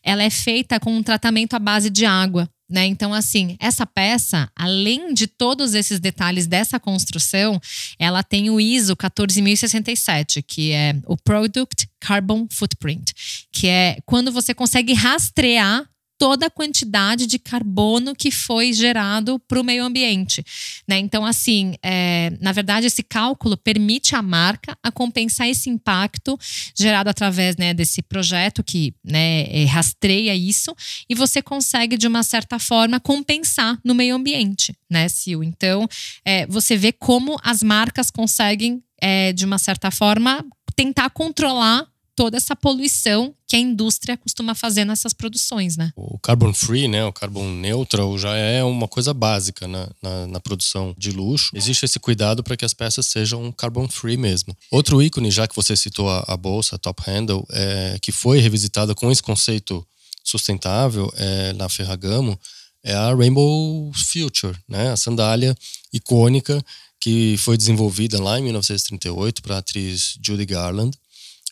ela 0.00 0.22
é 0.22 0.30
feita 0.30 0.78
com 0.78 0.96
um 0.96 1.02
tratamento 1.02 1.54
à 1.54 1.58
base 1.58 1.90
de 1.90 2.06
água. 2.06 2.48
Né? 2.68 2.86
Então, 2.86 3.14
assim, 3.14 3.56
essa 3.60 3.86
peça, 3.86 4.50
além 4.56 5.14
de 5.14 5.28
todos 5.28 5.72
esses 5.72 6.00
detalhes 6.00 6.48
dessa 6.48 6.80
construção, 6.80 7.60
ela 7.96 8.24
tem 8.24 8.50
o 8.50 8.60
ISO 8.60 8.96
14067, 8.96 10.42
que 10.42 10.72
é 10.72 10.96
o 11.06 11.16
Product 11.16 11.88
Carbon 12.00 12.48
Footprint, 12.50 13.48
que 13.52 13.68
é 13.68 13.98
quando 14.04 14.32
você 14.32 14.52
consegue 14.52 14.92
rastrear 14.94 15.88
toda 16.18 16.46
a 16.46 16.50
quantidade 16.50 17.26
de 17.26 17.38
carbono 17.38 18.14
que 18.14 18.30
foi 18.30 18.72
gerado 18.72 19.38
para 19.40 19.60
o 19.60 19.64
meio 19.64 19.84
ambiente. 19.84 20.44
Né? 20.88 20.98
Então, 20.98 21.24
assim, 21.24 21.74
é, 21.82 22.32
na 22.40 22.52
verdade, 22.52 22.86
esse 22.86 23.02
cálculo 23.02 23.56
permite 23.56 24.14
à 24.14 24.22
marca 24.22 24.76
a 24.82 24.90
compensar 24.90 25.48
esse 25.48 25.68
impacto 25.68 26.38
gerado 26.74 27.10
através 27.10 27.56
né, 27.56 27.74
desse 27.74 28.02
projeto 28.02 28.64
que 28.64 28.94
né, 29.04 29.42
é, 29.50 29.64
rastreia 29.64 30.34
isso 30.34 30.74
e 31.08 31.14
você 31.14 31.42
consegue, 31.42 31.96
de 31.96 32.06
uma 32.06 32.22
certa 32.22 32.58
forma, 32.58 32.98
compensar 32.98 33.78
no 33.84 33.94
meio 33.94 34.14
ambiente, 34.14 34.74
né, 34.90 35.08
Sil? 35.10 35.44
Então, 35.44 35.88
é, 36.24 36.46
você 36.46 36.76
vê 36.76 36.92
como 36.92 37.38
as 37.42 37.62
marcas 37.62 38.10
conseguem, 38.10 38.82
é, 39.00 39.32
de 39.32 39.44
uma 39.44 39.58
certa 39.58 39.90
forma, 39.90 40.44
tentar 40.74 41.10
controlar 41.10 41.86
toda 42.16 42.38
essa 42.38 42.56
poluição 42.56 43.34
que 43.46 43.54
a 43.54 43.58
indústria 43.58 44.16
costuma 44.16 44.54
fazer 44.54 44.84
nessas 44.84 45.12
produções, 45.12 45.76
né? 45.76 45.92
O 45.94 46.18
carbon 46.18 46.52
free, 46.52 46.88
né, 46.88 47.04
o 47.04 47.12
carbon 47.12 47.48
neutral 47.48 48.18
já 48.18 48.34
é 48.34 48.64
uma 48.64 48.88
coisa 48.88 49.14
básica 49.14 49.68
na, 49.68 49.88
na, 50.02 50.26
na 50.26 50.40
produção 50.40 50.94
de 50.98 51.12
luxo. 51.12 51.50
Existe 51.54 51.84
esse 51.84 52.00
cuidado 52.00 52.42
para 52.42 52.56
que 52.56 52.64
as 52.64 52.74
peças 52.74 53.06
sejam 53.06 53.52
carbon 53.52 53.88
free 53.88 54.16
mesmo. 54.16 54.56
Outro 54.70 55.00
ícone, 55.00 55.30
já 55.30 55.46
que 55.46 55.54
você 55.54 55.76
citou 55.76 56.10
a, 56.10 56.24
a 56.26 56.36
bolsa 56.36 56.74
a 56.74 56.78
Top 56.78 57.00
Handle, 57.06 57.46
é, 57.50 57.98
que 58.02 58.10
foi 58.10 58.40
revisitada 58.40 58.94
com 58.94 59.10
esse 59.12 59.22
conceito 59.22 59.86
sustentável 60.24 61.12
é, 61.16 61.52
na 61.52 61.68
Ferragamo, 61.68 62.38
é 62.82 62.94
a 62.94 63.14
Rainbow 63.14 63.92
Future, 63.94 64.56
né, 64.68 64.90
a 64.90 64.96
sandália 64.96 65.56
icônica 65.92 66.64
que 67.00 67.36
foi 67.38 67.56
desenvolvida 67.56 68.20
lá 68.20 68.38
em 68.38 68.42
1938 68.42 69.40
para 69.40 69.56
a 69.56 69.58
atriz 69.58 70.18
Judy 70.20 70.44
Garland 70.44 70.96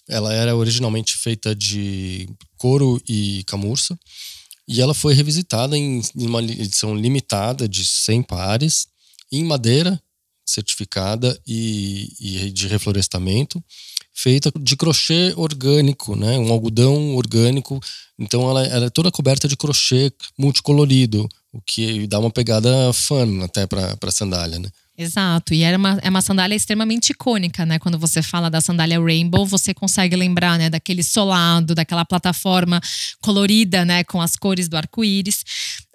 ela 0.09 0.33
era 0.33 0.55
originalmente 0.55 1.17
feita 1.17 1.55
de 1.55 2.29
couro 2.57 3.01
e 3.09 3.43
camurça 3.47 3.99
e 4.67 4.81
ela 4.81 4.95
foi 4.95 5.15
revisitada 5.15 5.77
em, 5.77 6.03
uma 6.17 6.43
edição 6.43 6.95
limitada 6.95 7.69
de 7.69 7.85
100 7.85 8.23
pares 8.23 8.87
em 9.31 9.45
madeira 9.45 10.01
certificada 10.47 11.39
e, 11.47 12.13
e, 12.21 12.51
de 12.51 12.69
reflorestamento, 12.69 13.63
feita 14.13 14.53
de 14.61 14.77
crochê 14.77 15.33
orgânico, 15.37 16.15
né? 16.15 16.39
um 16.39 16.53
algodão 16.53 17.17
orgânico. 17.17 17.81
Então 18.19 18.49
ela, 18.49 18.65
ela 18.67 18.87
é 18.87 18.91
toda 18.91 19.11
coberta 19.11 19.49
de 19.49 19.57
crochê 19.57 20.13
multicolorido, 20.39 21.29
o 21.53 21.61
que 21.61 22.07
dá 22.07 22.19
uma 22.19 22.31
pegada 22.31 22.93
fun 22.93 23.43
até 23.43 23.67
para 23.67 23.97
a 24.01 24.11
sandália. 24.11 24.59
Né? 24.59 24.69
Exato, 24.97 25.53
e 25.53 25.63
era 25.65 25.77
uma, 25.77 25.99
é 26.03 26.09
uma 26.09 26.23
sandália 26.23 26.55
extremamente 26.55 27.11
icônica, 27.11 27.67
né? 27.67 27.81
Quando 27.81 27.99
você 27.99 28.23
fala 28.23 28.49
da 28.49 28.61
sandália 28.61 29.01
Rainbow, 29.01 29.45
você 29.45 29.75
consegue 29.75 30.15
lembrar, 30.15 30.57
né, 30.57 30.71
daquele 30.71 31.03
solado, 31.03 31.75
daquela 31.75 32.05
plataforma 32.05 32.81
colorida, 33.21 33.85
né, 33.85 34.05
com 34.05 34.21
as 34.21 34.37
cores 34.37 34.69
do 34.69 34.77
arco-íris. 34.77 35.43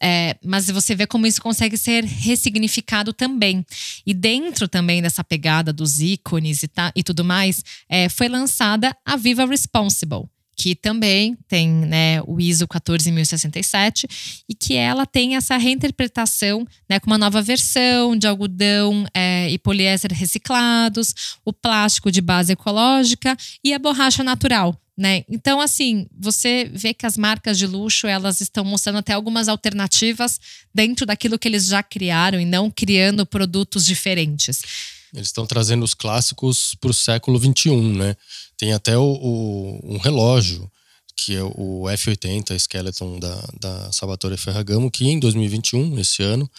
É, 0.01 0.35
mas 0.43 0.67
você 0.69 0.95
vê 0.95 1.07
como 1.07 1.25
isso 1.25 1.41
consegue 1.41 1.77
ser 1.77 2.03
ressignificado 2.03 3.13
também. 3.13 3.65
E 4.05 4.13
dentro 4.13 4.67
também 4.67 5.01
dessa 5.01 5.23
pegada 5.23 5.71
dos 5.71 6.01
ícones 6.01 6.62
e, 6.63 6.67
tá, 6.67 6.91
e 6.93 7.01
tudo 7.01 7.23
mais, 7.23 7.63
é, 7.88 8.09
foi 8.09 8.27
lançada 8.27 8.93
a 9.05 9.15
Viva 9.15 9.45
Responsible 9.45 10.27
que 10.60 10.76
também 10.76 11.38
tem 11.48 11.69
né, 11.69 12.22
o 12.28 12.38
ISO 12.38 12.67
14067 12.67 14.43
e 14.48 14.54
que 14.54 14.76
ela 14.76 15.06
tem 15.06 15.38
essa 15.38 15.56
reinterpretação 15.56 16.67
né, 16.89 17.00
com 17.00 17.08
uma 17.10 17.17
nova 17.17 17.41
versão 17.41 18.13
de 18.13 18.28
algodão 18.28 19.06
é, 19.13 19.50
e 19.50 19.58
poliéster 19.58 20.12
reciclados, 20.12 21.39
o 21.45 21.54
plástico 21.54 22.12
de 22.12 22.19
base 22.19 22.52
ecológica 22.52 23.38
e 23.63 23.74
a 23.74 23.80
borracha 23.80 24.22
natural. 24.22 24.78
Né? 24.98 25.24
Então, 25.30 25.62
assim, 25.62 26.08
você 26.12 26.69
vê 26.74 26.93
que 26.93 27.06
as 27.06 27.15
marcas 27.15 27.58
de 27.58 27.65
luxo 27.65 28.06
elas 28.06 28.41
estão 28.41 28.65
mostrando 28.65 28.98
até 28.98 29.13
algumas 29.13 29.48
alternativas 29.48 30.41
dentro 30.76 31.06
daquilo 31.06 31.39
que 31.39 31.48
eles 31.48 31.67
já 31.67 31.82
criaram 31.82 32.38
e 32.38 32.43
não 32.43 32.69
criando 32.69 33.26
produtos 33.26 33.86
diferentes. 33.86 34.98
Eles 35.13 35.28
estão 35.28 35.45
trazendo 35.45 35.84
os 35.84 35.93
clássicos 35.93 36.76
para 36.80 36.91
o 36.91 36.93
século 36.93 37.39
XXI, 37.39 37.76
né? 37.76 38.15
Tem 38.58 38.74
até 38.74 38.98
o, 38.98 39.04
o, 39.04 39.95
um 39.95 39.98
relógio, 39.98 40.69
que 41.15 41.36
é 41.36 41.43
o 41.43 41.84
F80 41.86 42.56
Skeleton 42.58 43.19
da, 43.19 43.43
da 43.60 43.91
Salvatore 43.91 44.38
Ferragamo, 44.38 44.91
que 44.91 45.08
em 45.08 45.19
2021, 45.19 46.00
esse 46.00 46.24
ano, 46.24 46.50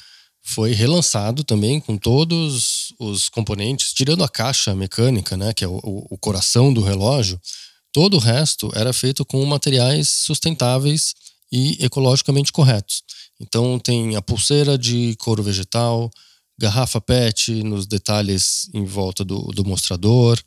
foi 0.42 0.72
relançado 0.72 1.44
também 1.44 1.80
com 1.80 1.96
todos 1.96 2.92
os 2.98 3.28
componentes, 3.28 3.92
tirando 3.92 4.24
a 4.24 4.28
caixa 4.28 4.74
mecânica, 4.74 5.36
né, 5.36 5.52
que 5.52 5.64
é 5.64 5.68
o, 5.68 5.80
o 6.10 6.18
coração 6.18 6.72
do 6.72 6.82
relógio, 6.82 7.40
todo 7.92 8.16
o 8.16 8.20
resto 8.20 8.70
era 8.74 8.92
feito 8.92 9.24
com 9.24 9.44
materiais 9.44 10.08
sustentáveis 10.08 11.14
e 11.52 11.76
ecologicamente 11.84 12.52
corretos. 12.52 13.02
Então 13.40 13.78
tem 13.78 14.16
a 14.16 14.22
pulseira 14.22 14.76
de 14.76 15.14
couro 15.18 15.42
vegetal, 15.42 16.10
garrafa 16.60 17.00
PET 17.00 17.62
nos 17.64 17.86
detalhes 17.86 18.68
em 18.74 18.84
volta 18.84 19.24
do, 19.24 19.40
do 19.46 19.64
mostrador 19.64 20.38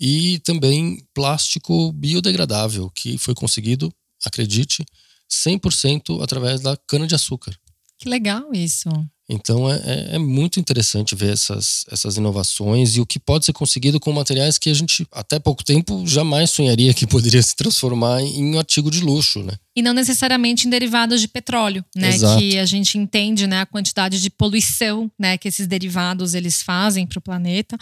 e 0.00 0.38
também 0.38 1.06
plástico 1.12 1.92
biodegradável, 1.92 2.90
que 2.90 3.18
foi 3.18 3.34
conseguido, 3.34 3.92
acredite, 4.24 4.84
100% 5.30 6.22
através 6.22 6.62
da 6.62 6.76
cana-de-açúcar. 6.88 7.54
Que 7.98 8.08
legal 8.08 8.54
isso. 8.54 8.88
Então 9.32 9.70
é, 9.70 9.76
é, 9.76 10.16
é, 10.16 10.18
muito 10.18 10.58
interessante 10.58 11.14
ver 11.14 11.32
essas, 11.32 11.84
essas 11.88 12.16
inovações 12.16 12.96
e 12.96 13.00
o 13.00 13.06
que 13.06 13.20
pode 13.20 13.44
ser 13.44 13.52
conseguido 13.52 14.00
com 14.00 14.12
materiais 14.12 14.58
que 14.58 14.68
a 14.68 14.74
gente, 14.74 15.06
até 15.12 15.38
pouco 15.38 15.64
tempo, 15.64 16.04
jamais 16.04 16.50
sonharia 16.50 16.92
que 16.92 17.06
poderia 17.06 17.40
se 17.40 17.54
transformar 17.54 18.20
em 18.20 18.56
um 18.56 18.58
artigo 18.58 18.90
de 18.90 19.00
luxo, 19.00 19.40
né? 19.44 19.52
E 19.76 19.82
não 19.82 19.92
necessariamente 19.92 20.66
em 20.66 20.70
derivados 20.70 21.20
de 21.20 21.28
petróleo, 21.28 21.84
né? 21.94 22.12
Exato. 22.12 22.40
Que 22.40 22.58
a 22.58 22.66
gente 22.66 22.98
entende 22.98 23.46
né, 23.46 23.60
a 23.60 23.66
quantidade 23.66 24.20
de 24.20 24.28
poluição 24.28 25.08
né, 25.16 25.38
que 25.38 25.46
esses 25.46 25.68
derivados 25.68 26.34
eles 26.34 26.60
fazem 26.60 27.06
para 27.06 27.20
o 27.20 27.22
planeta. 27.22 27.78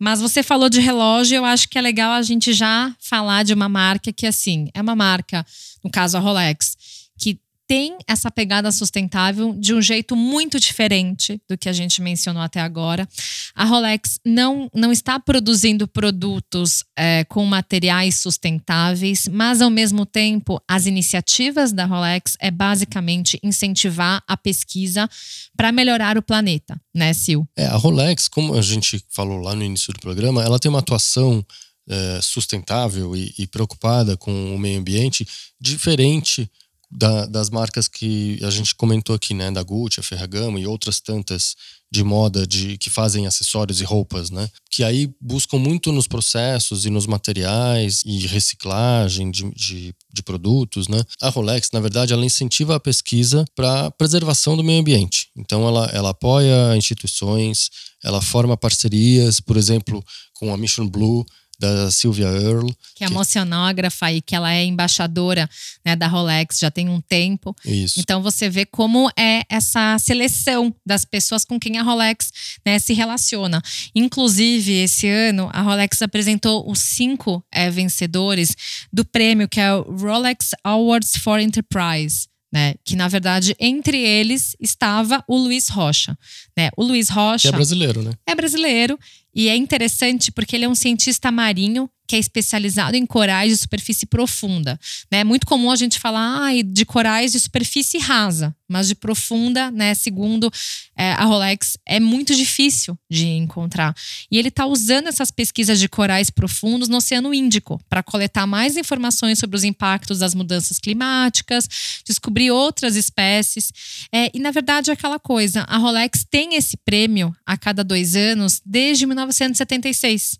Mas 0.00 0.20
você 0.20 0.42
falou 0.42 0.68
de 0.68 0.80
relógio, 0.80 1.36
eu 1.36 1.44
acho 1.44 1.68
que 1.68 1.78
é 1.78 1.80
legal 1.80 2.10
a 2.10 2.22
gente 2.22 2.52
já 2.52 2.92
falar 2.98 3.44
de 3.44 3.54
uma 3.54 3.68
marca 3.68 4.12
que, 4.12 4.26
assim, 4.26 4.68
é 4.74 4.82
uma 4.82 4.96
marca, 4.96 5.46
no 5.84 5.90
caso 5.90 6.16
a 6.16 6.20
Rolex, 6.20 6.76
que 7.16 7.38
tem 7.68 7.98
essa 8.06 8.30
pegada 8.30 8.72
sustentável 8.72 9.52
de 9.52 9.74
um 9.74 9.82
jeito 9.82 10.16
muito 10.16 10.58
diferente 10.58 11.38
do 11.46 11.56
que 11.56 11.68
a 11.68 11.72
gente 11.72 12.00
mencionou 12.00 12.42
até 12.42 12.60
agora. 12.60 13.06
A 13.54 13.64
Rolex 13.66 14.18
não, 14.24 14.70
não 14.74 14.90
está 14.90 15.20
produzindo 15.20 15.86
produtos 15.86 16.82
é, 16.96 17.24
com 17.24 17.44
materiais 17.44 18.16
sustentáveis, 18.16 19.28
mas 19.30 19.60
ao 19.60 19.68
mesmo 19.68 20.06
tempo 20.06 20.58
as 20.66 20.86
iniciativas 20.86 21.70
da 21.70 21.84
Rolex 21.84 22.38
é 22.40 22.50
basicamente 22.50 23.38
incentivar 23.42 24.22
a 24.26 24.34
pesquisa 24.34 25.06
para 25.54 25.70
melhorar 25.70 26.16
o 26.16 26.22
planeta, 26.22 26.80
né, 26.94 27.12
Sil? 27.12 27.44
É, 27.54 27.66
a 27.66 27.76
Rolex, 27.76 28.28
como 28.28 28.54
a 28.54 28.62
gente 28.62 29.04
falou 29.10 29.38
lá 29.38 29.54
no 29.54 29.62
início 29.62 29.92
do 29.92 30.00
programa, 30.00 30.42
ela 30.42 30.58
tem 30.58 30.70
uma 30.70 30.78
atuação 30.78 31.44
é, 31.86 32.20
sustentável 32.22 33.14
e, 33.14 33.34
e 33.38 33.46
preocupada 33.46 34.16
com 34.16 34.54
o 34.54 34.58
meio 34.58 34.80
ambiente 34.80 35.28
diferente 35.60 36.50
da, 36.90 37.26
das 37.26 37.50
marcas 37.50 37.86
que 37.86 38.38
a 38.42 38.50
gente 38.50 38.74
comentou 38.74 39.14
aqui, 39.14 39.34
né? 39.34 39.50
Da 39.50 39.62
Gucci, 39.62 40.00
a 40.00 40.02
Ferragamo 40.02 40.58
e 40.58 40.66
outras 40.66 41.00
tantas 41.00 41.54
de 41.90 42.04
moda 42.04 42.46
de 42.46 42.76
que 42.76 42.90
fazem 42.90 43.26
acessórios 43.26 43.80
e 43.80 43.84
roupas, 43.84 44.30
né? 44.30 44.48
Que 44.70 44.84
aí 44.84 45.10
buscam 45.20 45.58
muito 45.58 45.90
nos 45.92 46.06
processos 46.06 46.84
e 46.84 46.90
nos 46.90 47.06
materiais 47.06 48.02
e 48.04 48.26
reciclagem 48.26 49.30
de, 49.30 49.50
de, 49.54 49.94
de 50.12 50.22
produtos, 50.22 50.88
né? 50.88 51.02
A 51.20 51.28
Rolex, 51.28 51.70
na 51.72 51.80
verdade, 51.80 52.12
ela 52.12 52.24
incentiva 52.24 52.76
a 52.76 52.80
pesquisa 52.80 53.44
para 53.54 53.90
preservação 53.92 54.56
do 54.56 54.64
meio 54.64 54.80
ambiente. 54.80 55.28
Então, 55.36 55.66
ela, 55.66 55.86
ela 55.86 56.10
apoia 56.10 56.76
instituições, 56.76 57.70
ela 58.02 58.20
forma 58.20 58.56
parcerias, 58.56 59.40
por 59.40 59.56
exemplo, 59.56 60.04
com 60.34 60.52
a 60.52 60.56
Mission 60.56 60.86
Blue 60.86 61.24
da 61.58 61.90
Sylvia 61.90 62.26
Earle. 62.26 62.74
Que 62.94 63.04
é 63.04 63.08
uma 63.08 63.20
oceanógrafa 63.20 64.12
e 64.12 64.20
que 64.20 64.34
ela 64.34 64.52
é 64.52 64.64
embaixadora 64.64 65.48
né, 65.84 65.96
da 65.96 66.06
Rolex 66.06 66.58
já 66.58 66.70
tem 66.70 66.88
um 66.88 67.00
tempo. 67.00 67.54
Isso. 67.64 68.00
Então 68.00 68.22
você 68.22 68.48
vê 68.48 68.64
como 68.64 69.10
é 69.18 69.42
essa 69.48 69.98
seleção 69.98 70.74
das 70.86 71.04
pessoas 71.04 71.44
com 71.44 71.58
quem 71.58 71.78
a 71.78 71.82
Rolex 71.82 72.30
né, 72.64 72.78
se 72.78 72.92
relaciona. 72.92 73.60
Inclusive, 73.94 74.72
esse 74.72 75.08
ano, 75.08 75.50
a 75.52 75.62
Rolex 75.62 76.00
apresentou 76.02 76.70
os 76.70 76.78
cinco 76.78 77.44
é, 77.52 77.70
vencedores 77.70 78.54
do 78.92 79.04
prêmio 79.04 79.48
que 79.48 79.60
é 79.60 79.74
o 79.74 79.82
Rolex 79.82 80.50
Awards 80.64 81.16
for 81.16 81.40
Enterprise 81.40 82.28
né? 82.52 82.74
Que 82.84 82.96
na 82.96 83.08
verdade 83.08 83.54
entre 83.58 83.98
eles 83.98 84.56
estava 84.60 85.22
o 85.28 85.36
Luiz 85.36 85.68
Rocha, 85.68 86.16
né? 86.56 86.70
O 86.76 86.82
Luiz 86.82 87.08
Rocha 87.08 87.48
que 87.48 87.54
é 87.54 87.56
brasileiro, 87.56 88.02
né? 88.02 88.12
É 88.26 88.34
brasileiro 88.34 88.98
e 89.34 89.48
é 89.48 89.56
interessante 89.56 90.32
porque 90.32 90.56
ele 90.56 90.64
é 90.64 90.68
um 90.68 90.74
cientista 90.74 91.30
marinho 91.30 91.88
que 92.08 92.16
é 92.16 92.18
especializado 92.18 92.96
em 92.96 93.04
corais 93.04 93.52
de 93.52 93.56
superfície 93.58 94.06
profunda. 94.06 94.80
Né? 95.12 95.20
É 95.20 95.24
muito 95.24 95.46
comum 95.46 95.70
a 95.70 95.76
gente 95.76 96.00
falar 96.00 96.48
ah, 96.48 96.62
de 96.64 96.86
corais 96.86 97.32
de 97.32 97.38
superfície 97.38 97.98
rasa, 97.98 98.56
mas 98.66 98.88
de 98.88 98.94
profunda, 98.94 99.70
né? 99.70 99.94
Segundo 99.94 100.50
é, 100.96 101.12
a 101.12 101.24
Rolex, 101.24 101.76
é 101.86 102.00
muito 102.00 102.34
difícil 102.34 102.98
de 103.10 103.26
encontrar. 103.26 103.94
E 104.30 104.38
ele 104.38 104.48
está 104.48 104.64
usando 104.64 105.08
essas 105.08 105.30
pesquisas 105.30 105.78
de 105.78 105.88
corais 105.88 106.30
profundos 106.30 106.88
no 106.88 106.96
Oceano 106.96 107.34
Índico 107.34 107.78
para 107.88 108.02
coletar 108.02 108.46
mais 108.46 108.76
informações 108.76 109.38
sobre 109.38 109.56
os 109.56 109.64
impactos 109.64 110.18
das 110.18 110.34
mudanças 110.34 110.78
climáticas, 110.78 111.68
descobrir 112.06 112.50
outras 112.50 112.96
espécies. 112.96 113.70
É, 114.10 114.30
e 114.34 114.38
na 114.38 114.50
verdade 114.50 114.90
é 114.90 114.94
aquela 114.94 115.18
coisa: 115.18 115.62
a 115.62 115.76
Rolex 115.76 116.24
tem 116.30 116.54
esse 116.54 116.76
prêmio 116.78 117.34
a 117.44 117.56
cada 117.58 117.84
dois 117.84 118.16
anos 118.16 118.62
desde 118.64 119.04
1976. 119.06 120.38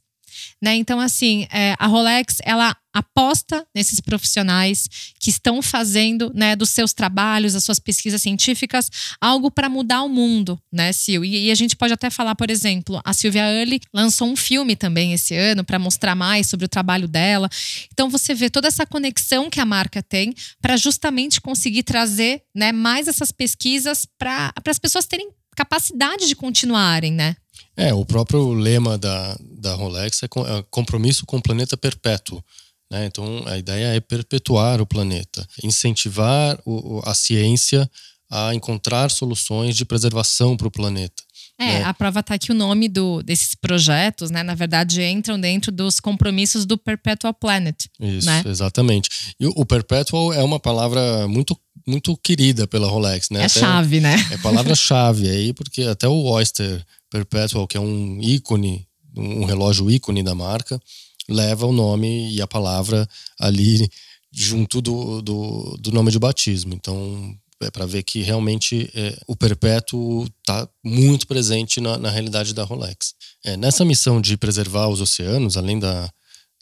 Né? 0.62 0.74
Então, 0.76 1.00
assim, 1.00 1.46
é, 1.52 1.74
a 1.78 1.86
Rolex 1.86 2.38
ela 2.42 2.76
aposta 2.92 3.66
nesses 3.74 4.00
profissionais 4.00 4.88
que 5.20 5.30
estão 5.30 5.62
fazendo 5.62 6.32
né, 6.34 6.56
dos 6.56 6.70
seus 6.70 6.92
trabalhos, 6.92 7.52
das 7.52 7.62
suas 7.62 7.78
pesquisas 7.78 8.20
científicas, 8.20 8.90
algo 9.20 9.50
para 9.50 9.68
mudar 9.68 10.02
o 10.02 10.08
mundo, 10.08 10.60
né, 10.72 10.92
Sil? 10.92 11.22
E, 11.24 11.46
e, 11.46 11.50
a 11.50 11.54
gente 11.54 11.76
pode 11.76 11.92
até 11.92 12.10
falar, 12.10 12.34
por 12.34 12.50
exemplo, 12.50 13.00
a 13.04 13.12
Sylvia 13.12 13.42
Early 13.42 13.80
lançou 13.94 14.28
um 14.28 14.36
filme 14.36 14.74
também 14.74 15.12
esse 15.12 15.34
ano 15.34 15.62
para 15.62 15.78
mostrar 15.78 16.14
mais 16.14 16.48
sobre 16.48 16.66
o 16.66 16.68
trabalho 16.68 17.06
dela. 17.06 17.48
Então 17.92 18.08
você 18.08 18.34
vê 18.34 18.50
toda 18.50 18.68
essa 18.68 18.86
conexão 18.86 19.48
que 19.48 19.60
a 19.60 19.64
marca 19.64 20.02
tem 20.02 20.34
para 20.60 20.76
justamente 20.76 21.40
conseguir 21.40 21.82
trazer 21.82 22.42
né, 22.54 22.72
mais 22.72 23.06
essas 23.06 23.30
pesquisas 23.30 24.06
para 24.18 24.52
as 24.66 24.78
pessoas 24.78 25.06
terem 25.06 25.28
capacidade 25.54 26.28
de 26.28 26.36
continuarem, 26.36 27.12
né? 27.12 27.34
É, 27.78 27.94
o 27.94 28.04
próprio 28.04 28.52
lema 28.52 28.98
da, 28.98 29.38
da 29.40 29.74
Rolex 29.74 30.20
é, 30.24 30.26
é 30.26 30.64
compromisso 30.68 31.24
com 31.24 31.36
o 31.36 31.42
planeta 31.42 31.76
perpétuo. 31.76 32.42
Né? 32.90 33.06
Então, 33.06 33.44
a 33.46 33.56
ideia 33.56 33.94
é 33.94 34.00
perpetuar 34.00 34.80
o 34.80 34.86
planeta, 34.86 35.46
incentivar 35.62 36.58
o, 36.66 37.00
a 37.04 37.14
ciência 37.14 37.88
a 38.30 38.52
encontrar 38.52 39.10
soluções 39.10 39.76
de 39.76 39.84
preservação 39.84 40.56
para 40.56 40.66
o 40.66 40.70
planeta. 40.70 41.22
É, 41.60 41.78
né? 41.78 41.82
a 41.84 41.94
prova 41.94 42.20
está 42.20 42.38
que 42.38 42.52
o 42.52 42.54
nome 42.54 42.88
do, 42.88 43.22
desses 43.22 43.54
projetos, 43.54 44.30
né, 44.30 44.42
na 44.42 44.54
verdade, 44.54 45.02
entram 45.02 45.40
dentro 45.40 45.72
dos 45.72 45.98
compromissos 45.98 46.66
do 46.66 46.76
Perpetual 46.76 47.34
Planet. 47.34 47.86
Isso, 48.00 48.26
né? 48.26 48.42
exatamente. 48.46 49.08
E 49.40 49.46
o, 49.46 49.52
o 49.56 49.66
Perpetual 49.66 50.32
é 50.32 50.42
uma 50.42 50.58
palavra 50.58 51.26
muito 51.28 51.58
muito 51.86 52.14
querida 52.18 52.66
pela 52.66 52.86
Rolex, 52.86 53.30
né? 53.30 53.40
É 53.40 53.44
até, 53.46 53.60
chave, 53.60 53.98
né? 53.98 54.14
É 54.30 54.36
palavra-chave 54.36 55.26
aí, 55.26 55.54
porque 55.54 55.84
até 55.84 56.06
o 56.06 56.24
Oyster 56.24 56.84
Perpetual, 57.10 57.66
que 57.66 57.76
é 57.76 57.80
um 57.80 58.20
ícone, 58.20 58.86
um 59.16 59.44
relógio 59.44 59.90
ícone 59.90 60.22
da 60.22 60.34
marca, 60.34 60.80
leva 61.28 61.66
o 61.66 61.72
nome 61.72 62.32
e 62.32 62.40
a 62.40 62.46
palavra 62.46 63.08
ali 63.38 63.88
junto 64.32 64.80
do, 64.80 65.22
do, 65.22 65.76
do 65.80 65.92
nome 65.92 66.10
de 66.10 66.18
batismo. 66.18 66.74
Então, 66.74 67.34
é 67.60 67.70
para 67.70 67.86
ver 67.86 68.02
que 68.02 68.22
realmente 68.22 68.90
é, 68.94 69.18
o 69.26 69.34
perpétuo 69.34 70.24
está 70.24 70.68
muito 70.84 71.26
presente 71.26 71.80
na, 71.80 71.98
na, 71.98 72.10
realidade 72.10 72.54
da 72.54 72.64
Rolex. 72.64 73.14
É, 73.44 73.56
nessa 73.56 73.84
missão 73.84 74.20
de 74.20 74.36
preservar 74.36 74.88
os 74.88 75.00
oceanos, 75.00 75.56
além 75.56 75.78
da, 75.78 76.10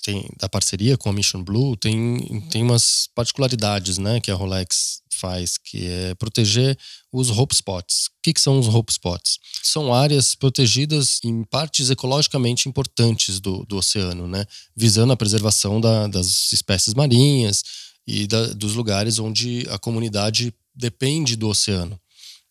tem, 0.02 0.26
da 0.38 0.48
parceria 0.48 0.96
com 0.96 1.10
a 1.10 1.12
Mission 1.12 1.42
Blue, 1.42 1.76
tem, 1.76 2.40
tem 2.50 2.62
umas 2.62 3.08
particularidades 3.14 3.98
né, 3.98 4.20
que 4.20 4.30
a 4.30 4.34
Rolex 4.34 5.02
faz, 5.16 5.58
que 5.58 5.86
é 5.86 6.14
proteger 6.14 6.78
os 7.12 7.30
hope 7.30 7.54
spots. 7.54 8.06
O 8.06 8.10
que, 8.22 8.32
que 8.32 8.40
são 8.40 8.58
os 8.58 8.68
hope 8.68 8.92
spots? 8.92 9.38
São 9.62 9.92
áreas 9.92 10.34
protegidas 10.34 11.18
em 11.24 11.42
partes 11.44 11.90
ecologicamente 11.90 12.68
importantes 12.68 13.40
do, 13.40 13.64
do 13.64 13.76
oceano, 13.78 14.28
né? 14.28 14.44
visando 14.76 15.12
a 15.12 15.16
preservação 15.16 15.80
da, 15.80 16.06
das 16.06 16.52
espécies 16.52 16.94
marinhas 16.94 17.62
e 18.06 18.26
da, 18.26 18.48
dos 18.48 18.74
lugares 18.74 19.18
onde 19.18 19.66
a 19.70 19.78
comunidade 19.78 20.54
depende 20.74 21.36
do 21.36 21.48
oceano. 21.48 21.98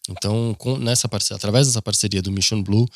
Então, 0.10 0.56
com, 0.58 0.78
nessa 0.78 1.08
parceria, 1.08 1.38
através 1.38 1.68
dessa 1.68 1.82
parceria 1.82 2.22
do 2.22 2.32
Mission 2.32 2.62
Blue, 2.62 2.88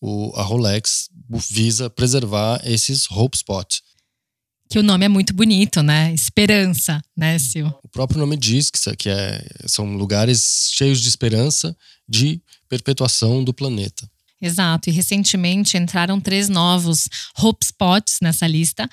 o, 0.00 0.32
a 0.36 0.42
Rolex 0.42 1.08
visa 1.50 1.90
preservar 1.90 2.60
esses 2.64 3.10
hope 3.10 3.36
spots 3.36 3.82
que 4.68 4.78
o 4.78 4.82
nome 4.82 5.06
é 5.06 5.08
muito 5.08 5.32
bonito, 5.32 5.82
né? 5.82 6.12
Esperança, 6.12 7.00
né, 7.16 7.38
Sil? 7.40 7.72
O 7.82 7.88
próprio 7.88 8.18
nome 8.18 8.36
diz 8.36 8.70
que, 8.70 8.96
que 8.96 9.08
é, 9.08 9.44
são 9.66 9.96
lugares 9.96 10.70
cheios 10.72 11.00
de 11.00 11.08
esperança 11.08 11.76
de 12.08 12.40
perpetuação 12.68 13.42
do 13.42 13.54
planeta. 13.54 14.08
Exato, 14.40 14.88
e 14.88 14.92
recentemente 14.92 15.76
entraram 15.76 16.20
três 16.20 16.48
novos 16.48 17.08
Hope 17.36 17.64
Spots 17.64 18.18
nessa 18.22 18.46
lista, 18.46 18.88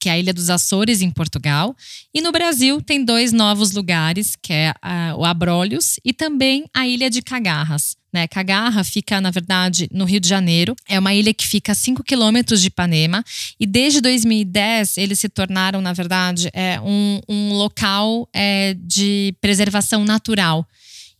que 0.00 0.08
é 0.08 0.12
a 0.12 0.18
Ilha 0.18 0.32
dos 0.32 0.48
Açores, 0.48 1.02
em 1.02 1.10
Portugal. 1.10 1.76
E 2.14 2.22
no 2.22 2.32
Brasil 2.32 2.80
tem 2.80 3.04
dois 3.04 3.32
novos 3.32 3.72
lugares, 3.72 4.34
que 4.40 4.52
é 4.52 4.74
o 5.16 5.24
Abrolhos 5.24 6.00
e 6.04 6.12
também 6.12 6.64
a 6.74 6.88
Ilha 6.88 7.10
de 7.10 7.20
Cagarras. 7.20 7.96
Né? 8.16 8.26
Cagarra 8.26 8.82
fica, 8.82 9.20
na 9.20 9.30
verdade, 9.30 9.88
no 9.92 10.06
Rio 10.06 10.18
de 10.18 10.26
Janeiro. 10.26 10.74
É 10.88 10.98
uma 10.98 11.12
ilha 11.12 11.34
que 11.34 11.46
fica 11.46 11.72
a 11.72 11.74
5 11.74 12.02
quilômetros 12.02 12.62
de 12.62 12.68
Ipanema. 12.68 13.22
E 13.60 13.66
desde 13.66 14.00
2010, 14.00 14.96
eles 14.96 15.20
se 15.20 15.28
tornaram, 15.28 15.82
na 15.82 15.92
verdade, 15.92 16.48
é, 16.54 16.80
um, 16.80 17.20
um 17.28 17.52
local 17.52 18.26
é, 18.32 18.74
de 18.80 19.34
preservação 19.38 20.02
natural. 20.02 20.66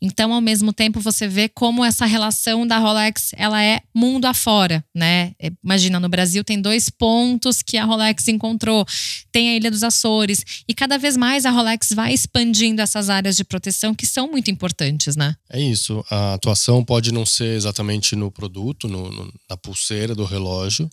Então, 0.01 0.33
ao 0.33 0.41
mesmo 0.41 0.73
tempo, 0.73 1.01
você 1.01 1.27
vê 1.27 1.49
como 1.49 1.85
essa 1.85 2.05
relação 2.05 2.67
da 2.67 2.79
Rolex 2.79 3.31
ela 3.35 3.63
é 3.63 3.81
mundo 3.95 4.27
afora, 4.27 4.85
né? 4.95 5.33
É, 5.41 5.51
imagina, 5.65 5.99
no 5.99 6.09
Brasil 6.09 6.45
tem 6.45 6.61
dois 6.61 6.91
pontos 6.91 7.63
que 7.63 7.79
a 7.79 7.85
Rolex 7.85 8.29
encontrou. 8.29 8.87
Tem 9.33 9.51
a 9.51 9.57
Ilha 9.57 9.71
dos 9.71 9.83
Açores. 9.83 10.45
E 10.69 10.75
cada 10.75 10.99
vez 10.99 11.17
mais 11.17 11.47
a 11.47 11.51
Rolex 11.51 11.89
vai 11.95 12.13
expandindo 12.13 12.83
essas 12.83 13.09
áreas 13.09 13.37
de 13.37 13.45
proteção 13.45 13.95
que 13.95 14.07
são 14.07 14.31
muito 14.31 14.51
importantes, 14.51 15.17
né? 15.17 15.35
É 15.51 15.61
isso. 15.61 16.05
A 16.11 16.35
atuação 16.35 16.85
pode 16.85 17.11
não 17.11 17.25
ser 17.25 17.57
exatamente 17.57 18.15
no 18.15 18.31
produto, 18.31 18.87
no, 18.89 19.11
no, 19.11 19.33
na 19.49 19.57
pulseira 19.57 20.15
do 20.15 20.25
relógio, 20.25 20.91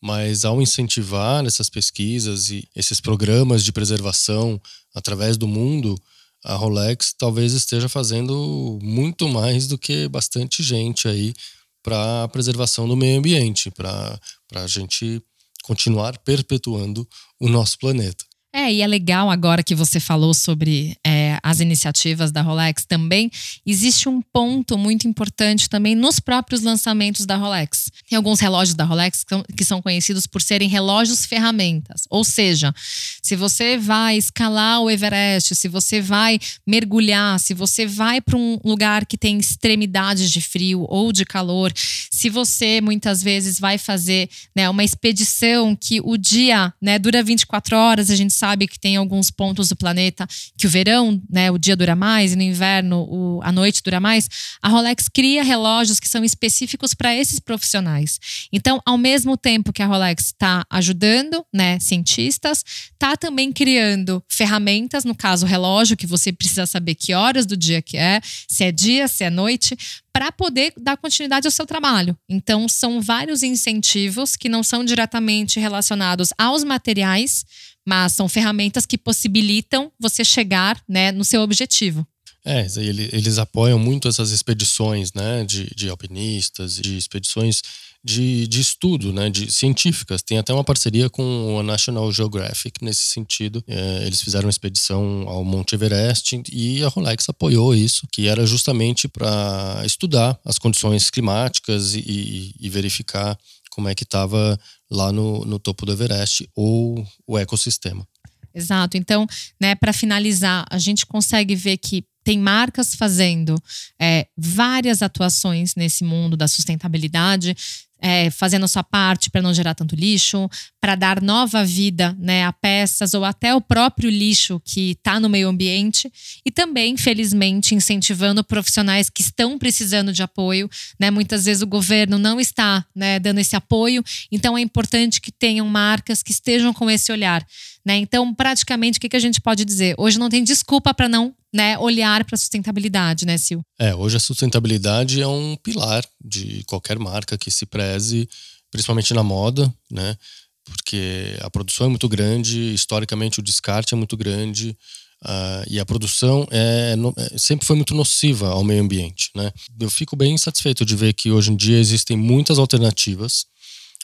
mas 0.00 0.44
ao 0.44 0.60
incentivar 0.60 1.44
essas 1.44 1.70
pesquisas 1.70 2.50
e 2.50 2.66
esses 2.74 3.00
programas 3.00 3.62
de 3.62 3.70
preservação 3.70 4.60
através 4.94 5.36
do 5.36 5.46
mundo, 5.46 5.94
a 6.44 6.54
Rolex 6.54 7.14
talvez 7.16 7.52
esteja 7.52 7.88
fazendo 7.88 8.78
muito 8.82 9.28
mais 9.28 9.66
do 9.66 9.78
que 9.78 10.08
bastante 10.08 10.62
gente 10.62 11.06
aí 11.06 11.34
para 11.82 12.24
a 12.24 12.28
preservação 12.28 12.86
do 12.86 12.96
meio 12.96 13.18
ambiente, 13.18 13.70
para 13.70 14.18
a 14.54 14.66
gente 14.66 15.22
continuar 15.62 16.18
perpetuando 16.18 17.06
o 17.38 17.48
nosso 17.48 17.78
planeta. 17.78 18.24
É, 18.52 18.72
e 18.72 18.82
é 18.82 18.86
legal 18.86 19.30
agora 19.30 19.62
que 19.62 19.76
você 19.76 20.00
falou 20.00 20.34
sobre 20.34 20.96
é, 21.06 21.38
as 21.40 21.60
iniciativas 21.60 22.32
da 22.32 22.42
Rolex 22.42 22.84
também. 22.84 23.30
Existe 23.64 24.08
um 24.08 24.20
ponto 24.20 24.76
muito 24.76 25.06
importante 25.06 25.70
também 25.70 25.94
nos 25.94 26.18
próprios 26.18 26.60
lançamentos 26.60 27.24
da 27.26 27.36
Rolex. 27.36 27.92
Tem 28.08 28.16
alguns 28.16 28.40
relógios 28.40 28.74
da 28.74 28.84
Rolex 28.84 29.24
que 29.56 29.64
são 29.64 29.80
conhecidos 29.80 30.26
por 30.26 30.42
serem 30.42 30.68
relógios 30.68 31.24
ferramentas. 31.24 32.02
Ou 32.10 32.24
seja, 32.24 32.74
se 33.22 33.36
você 33.36 33.78
vai 33.78 34.16
escalar 34.16 34.80
o 34.80 34.90
Everest, 34.90 35.54
se 35.54 35.68
você 35.68 36.00
vai 36.00 36.40
mergulhar, 36.66 37.38
se 37.38 37.54
você 37.54 37.86
vai 37.86 38.20
para 38.20 38.36
um 38.36 38.58
lugar 38.64 39.06
que 39.06 39.16
tem 39.16 39.38
extremidades 39.38 40.28
de 40.28 40.40
frio 40.40 40.84
ou 40.88 41.12
de 41.12 41.24
calor, 41.24 41.72
se 41.76 42.28
você 42.28 42.80
muitas 42.80 43.22
vezes 43.22 43.60
vai 43.60 43.78
fazer 43.78 44.28
né, 44.56 44.68
uma 44.68 44.82
expedição 44.82 45.76
que 45.76 46.00
o 46.02 46.16
dia 46.16 46.74
né, 46.82 46.98
dura 46.98 47.22
24 47.22 47.76
horas, 47.76 48.10
a 48.10 48.16
gente 48.16 48.39
sabe 48.40 48.66
que 48.66 48.80
tem 48.80 48.96
alguns 48.96 49.30
pontos 49.30 49.68
do 49.68 49.76
planeta 49.76 50.26
que 50.56 50.66
o 50.66 50.70
verão, 50.70 51.20
né, 51.28 51.50
o 51.50 51.58
dia 51.58 51.76
dura 51.76 51.94
mais 51.94 52.32
e 52.32 52.36
no 52.36 52.42
inverno 52.42 53.06
o, 53.08 53.40
a 53.42 53.52
noite 53.52 53.82
dura 53.82 54.00
mais. 54.00 54.28
A 54.62 54.68
Rolex 54.68 55.08
cria 55.08 55.42
relógios 55.42 56.00
que 56.00 56.08
são 56.08 56.24
específicos 56.24 56.94
para 56.94 57.14
esses 57.14 57.38
profissionais. 57.38 58.18
Então, 58.50 58.80
ao 58.86 58.96
mesmo 58.96 59.36
tempo 59.36 59.72
que 59.72 59.82
a 59.82 59.86
Rolex 59.86 60.26
está 60.26 60.64
ajudando, 60.70 61.44
né, 61.52 61.78
cientistas, 61.78 62.64
está 62.92 63.16
também 63.16 63.52
criando 63.52 64.22
ferramentas, 64.26 65.04
no 65.04 65.14
caso 65.14 65.44
relógio 65.44 65.96
que 65.96 66.06
você 66.06 66.32
precisa 66.32 66.64
saber 66.64 66.94
que 66.94 67.12
horas 67.12 67.44
do 67.44 67.56
dia 67.56 67.82
que 67.82 67.98
é, 67.98 68.20
se 68.48 68.64
é 68.64 68.72
dia, 68.72 69.06
se 69.06 69.22
é 69.22 69.30
noite, 69.30 69.76
para 70.12 70.32
poder 70.32 70.72
dar 70.76 70.96
continuidade 70.96 71.46
ao 71.46 71.52
seu 71.52 71.66
trabalho. 71.66 72.16
Então, 72.28 72.68
são 72.68 73.00
vários 73.00 73.42
incentivos 73.42 74.36
que 74.36 74.48
não 74.48 74.62
são 74.62 74.84
diretamente 74.84 75.60
relacionados 75.60 76.30
aos 76.36 76.64
materiais, 76.64 77.44
mas 77.86 78.12
são 78.12 78.28
ferramentas 78.28 78.86
que 78.86 78.98
possibilitam 78.98 79.90
você 79.98 80.24
chegar 80.24 80.80
né, 80.88 81.12
no 81.12 81.24
seu 81.24 81.42
objetivo. 81.42 82.06
É, 82.44 82.66
eles 83.12 83.38
apoiam 83.38 83.78
muito 83.78 84.08
essas 84.08 84.30
expedições 84.30 85.12
né, 85.12 85.44
de, 85.44 85.70
de 85.74 85.90
alpinistas, 85.90 86.76
de 86.76 86.96
expedições 86.96 87.60
de, 88.02 88.46
de 88.46 88.60
estudo, 88.60 89.12
né, 89.12 89.28
de 89.28 89.52
científicas. 89.52 90.22
Tem 90.22 90.38
até 90.38 90.52
uma 90.52 90.64
parceria 90.64 91.10
com 91.10 91.58
a 91.60 91.62
National 91.62 92.10
Geographic 92.10 92.82
nesse 92.82 93.04
sentido. 93.04 93.62
É, 93.68 94.06
eles 94.06 94.22
fizeram 94.22 94.46
uma 94.46 94.50
expedição 94.50 95.28
ao 95.28 95.44
Monte 95.44 95.74
Everest 95.74 96.42
e 96.50 96.82
a 96.82 96.88
Rolex 96.88 97.28
apoiou 97.28 97.74
isso, 97.74 98.06
que 98.10 98.26
era 98.26 98.46
justamente 98.46 99.06
para 99.06 99.82
estudar 99.84 100.38
as 100.42 100.56
condições 100.56 101.10
climáticas 101.10 101.94
e, 101.94 102.00
e, 102.00 102.54
e 102.58 102.70
verificar 102.70 103.38
como 103.70 103.88
é 103.88 103.94
que 103.94 104.04
estava 104.04 104.58
lá 104.90 105.12
no, 105.12 105.44
no 105.44 105.58
topo 105.58 105.86
do 105.86 105.92
Everest 105.92 106.48
ou 106.54 107.06
o 107.26 107.38
ecossistema. 107.38 108.06
Exato. 108.54 108.96
Então, 108.96 109.26
né, 109.60 109.74
para 109.74 109.92
finalizar, 109.92 110.66
a 110.68 110.78
gente 110.78 111.06
consegue 111.06 111.54
ver 111.54 111.76
que 111.78 112.04
tem 112.22 112.38
marcas 112.38 112.94
fazendo 112.94 113.56
é, 114.00 114.26
várias 114.36 115.02
atuações 115.02 115.74
nesse 115.74 116.04
mundo 116.04 116.36
da 116.36 116.46
sustentabilidade, 116.46 117.56
é, 118.00 118.30
fazendo 118.30 118.64
a 118.64 118.68
sua 118.68 118.82
parte 118.82 119.30
para 119.30 119.42
não 119.42 119.52
gerar 119.52 119.74
tanto 119.74 119.94
lixo, 119.94 120.48
para 120.80 120.94
dar 120.94 121.20
nova 121.20 121.64
vida 121.64 122.16
né, 122.18 122.44
a 122.44 122.52
peças 122.52 123.14
ou 123.14 123.24
até 123.24 123.54
o 123.54 123.60
próprio 123.60 124.08
lixo 124.08 124.60
que 124.64 124.92
está 124.92 125.20
no 125.20 125.28
meio 125.28 125.48
ambiente 125.48 126.10
e 126.44 126.50
também, 126.50 126.96
felizmente, 126.96 127.74
incentivando 127.74 128.42
profissionais 128.42 129.10
que 129.10 129.22
estão 129.22 129.58
precisando 129.58 130.12
de 130.12 130.22
apoio. 130.22 130.68
Né? 130.98 131.10
Muitas 131.10 131.44
vezes 131.44 131.62
o 131.62 131.66
governo 131.66 132.18
não 132.18 132.40
está 132.40 132.84
né, 132.94 133.18
dando 133.18 133.38
esse 133.38 133.54
apoio, 133.54 134.02
então 134.32 134.56
é 134.56 134.60
importante 134.60 135.20
que 135.20 135.30
tenham 135.30 135.66
marcas 135.68 136.22
que 136.22 136.32
estejam 136.32 136.72
com 136.72 136.90
esse 136.90 137.12
olhar. 137.12 137.46
Né? 137.84 137.96
Então, 137.96 138.34
praticamente, 138.34 138.98
o 138.98 139.00
que, 139.00 139.08
que 139.08 139.16
a 139.16 139.20
gente 139.20 139.40
pode 139.40 139.64
dizer? 139.64 139.94
Hoje 139.98 140.18
não 140.18 140.28
tem 140.28 140.44
desculpa 140.44 140.92
para 140.92 141.08
não 141.08 141.34
né, 141.52 141.78
olhar 141.78 142.24
para 142.24 142.34
a 142.34 142.38
sustentabilidade, 142.38 143.26
né, 143.26 143.36
Sil? 143.38 143.60
É, 143.78 143.94
hoje 143.94 144.16
a 144.16 144.20
sustentabilidade 144.20 145.20
é 145.20 145.26
um 145.26 145.56
pilar 145.56 146.04
de 146.22 146.62
qualquer 146.64 146.98
marca 146.98 147.36
que 147.36 147.50
se 147.50 147.66
preze, 147.66 148.28
principalmente 148.70 149.12
na 149.14 149.22
moda, 149.22 149.72
né? 149.90 150.16
Porque 150.64 151.36
a 151.40 151.50
produção 151.50 151.86
é 151.86 151.90
muito 151.90 152.08
grande, 152.08 152.72
historicamente 152.72 153.40
o 153.40 153.42
descarte 153.42 153.94
é 153.94 153.96
muito 153.96 154.16
grande. 154.16 154.76
Uh, 155.22 155.64
e 155.68 155.78
a 155.78 155.84
produção 155.84 156.48
é, 156.50 156.94
é, 157.18 157.38
sempre 157.38 157.66
foi 157.66 157.76
muito 157.76 157.94
nociva 157.94 158.48
ao 158.48 158.64
meio 158.64 158.82
ambiente. 158.82 159.30
Né? 159.34 159.52
Eu 159.78 159.90
fico 159.90 160.16
bem 160.16 160.38
satisfeito 160.38 160.84
de 160.84 160.96
ver 160.96 161.12
que 161.12 161.30
hoje 161.30 161.52
em 161.52 161.56
dia 161.56 161.78
existem 161.78 162.16
muitas 162.16 162.58
alternativas 162.58 163.44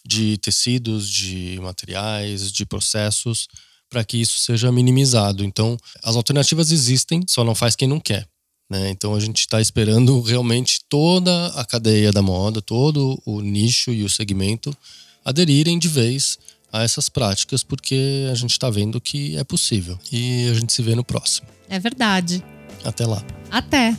de 0.06 0.38
tecidos, 0.38 1.08
de 1.08 1.58
materiais, 1.60 2.52
de 2.52 2.64
processos 2.64 3.48
para 3.88 4.04
que 4.04 4.18
isso 4.18 4.38
seja 4.38 4.72
minimizado. 4.72 5.44
Então, 5.44 5.76
as 6.02 6.16
alternativas 6.16 6.70
existem, 6.72 7.22
só 7.26 7.44
não 7.44 7.54
faz 7.54 7.76
quem 7.76 7.88
não 7.88 8.00
quer. 8.00 8.26
Né? 8.68 8.90
Então, 8.90 9.14
a 9.14 9.20
gente 9.20 9.40
está 9.40 9.60
esperando 9.60 10.20
realmente 10.20 10.80
toda 10.88 11.48
a 11.48 11.64
cadeia 11.64 12.12
da 12.12 12.22
moda, 12.22 12.60
todo 12.60 13.20
o 13.24 13.40
nicho 13.40 13.92
e 13.92 14.02
o 14.02 14.10
segmento 14.10 14.76
aderirem 15.24 15.78
de 15.78 15.88
vez 15.88 16.38
a 16.72 16.82
essas 16.82 17.08
práticas, 17.08 17.62
porque 17.62 18.28
a 18.30 18.34
gente 18.34 18.50
está 18.50 18.68
vendo 18.68 19.00
que 19.00 19.36
é 19.36 19.44
possível. 19.44 19.98
E 20.10 20.48
a 20.50 20.54
gente 20.54 20.72
se 20.72 20.82
vê 20.82 20.94
no 20.94 21.04
próximo. 21.04 21.46
É 21.68 21.78
verdade. 21.78 22.42
Até 22.84 23.06
lá. 23.06 23.24
Até. 23.50 23.96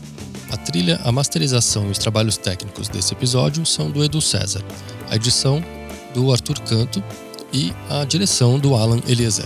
A 0.50 0.58
trilha, 0.58 1.00
a 1.04 1.12
masterização 1.12 1.88
e 1.88 1.92
os 1.92 1.98
trabalhos 1.98 2.38
técnicos 2.38 2.88
desse 2.88 3.14
episódio 3.14 3.66
são 3.66 3.90
do 3.92 4.04
Edu 4.04 4.22
César. 4.22 4.64
A 5.10 5.16
edição 5.16 5.62
do 6.18 6.32
Arthur 6.32 6.60
Canto 6.62 7.04
e 7.54 7.72
a 7.92 8.04
direção 8.04 8.58
do 8.58 8.74
Alan 8.74 9.00
Eliezer. 9.08 9.46